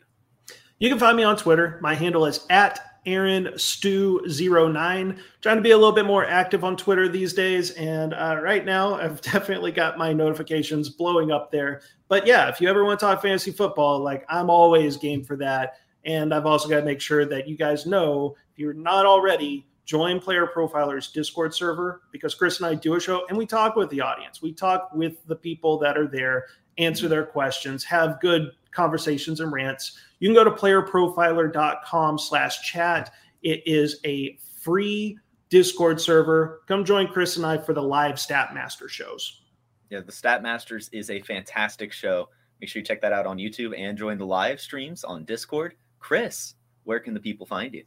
[0.79, 1.79] You can find me on Twitter.
[1.83, 5.19] My handle is at Aaron Stew09.
[5.41, 7.71] Trying to be a little bit more active on Twitter these days.
[7.73, 11.83] And uh, right now, I've definitely got my notifications blowing up there.
[12.09, 15.37] But yeah, if you ever want to talk fantasy football, like I'm always game for
[15.37, 15.77] that.
[16.05, 19.67] And I've also got to make sure that you guys know if you're not already,
[19.85, 23.77] join Player Profiler's Discord server because Chris and I do a show and we talk
[23.77, 24.41] with the audience.
[24.41, 26.47] We talk with the people that are there,
[26.79, 33.13] answer their questions, have good conversations and rants you can go to playerprofiler.com slash chat.
[33.43, 36.61] It is a free Discord server.
[36.69, 39.41] Come join Chris and I for the live Stat Master shows.
[39.89, 42.29] Yeah, the Stat Masters is a fantastic show.
[42.61, 45.75] Make sure you check that out on YouTube and join the live streams on Discord.
[46.01, 47.85] Chris, where can the people find you?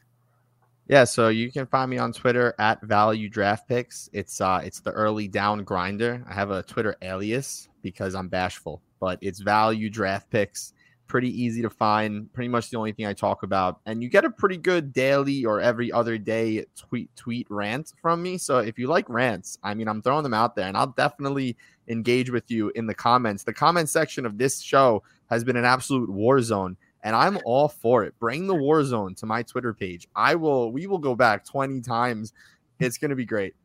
[0.88, 4.10] Yeah, so you can find me on Twitter at Value Draft Picks.
[4.14, 6.24] It's uh it's the early down grinder.
[6.30, 10.74] I have a Twitter alias because I'm bashful, but it's Value Draft Picks
[11.08, 12.32] pretty easy to find.
[12.34, 15.46] Pretty much the only thing I talk about, and you get a pretty good daily
[15.46, 18.38] or every other day tweet tweet rant from me.
[18.38, 21.56] So if you like rants, I mean, I'm throwing them out there, and I'll definitely
[21.88, 23.44] engage with you in the comments.
[23.44, 26.78] The comment section of this show has been an absolute war zone.
[27.04, 28.18] And I'm all for it.
[28.18, 30.08] Bring the war zone to my Twitter page.
[30.16, 30.72] I will.
[30.72, 32.34] We will go back 20 times.
[32.80, 33.56] It's to be great.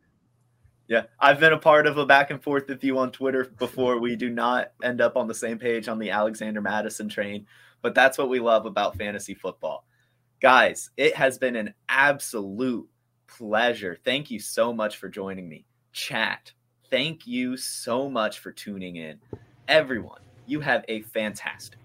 [0.89, 3.99] Yeah, I've been a part of a back and forth with you on Twitter before.
[3.99, 7.47] We do not end up on the same page on the Alexander Mattison train,
[7.83, 9.85] but that's what we love about fantasy football.
[10.41, 12.89] Guys, it has been an absolute
[13.27, 13.99] pleasure.
[14.03, 15.67] Thank you so much for joining me.
[15.93, 16.53] Chat,
[16.91, 19.21] thank you so much for tuning in.
[19.69, 21.78] Everyone, you have a fantastic,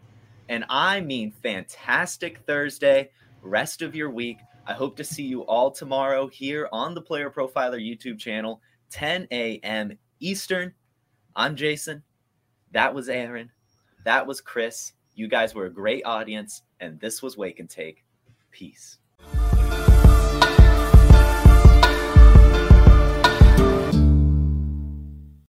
[0.49, 3.09] and I mean fantastic Thursday,
[3.41, 4.39] rest of your week.
[4.65, 9.27] I hope to see you all tomorrow here on the Player Profiler YouTube channel 10
[9.31, 9.97] a.m.
[10.19, 10.73] Eastern.
[11.35, 12.03] I'm Jason.
[12.71, 13.51] That was Aaron.
[14.05, 14.93] That was Chris.
[15.15, 18.03] You guys were a great audience, and this was Wake and Take.
[18.51, 18.99] Peace.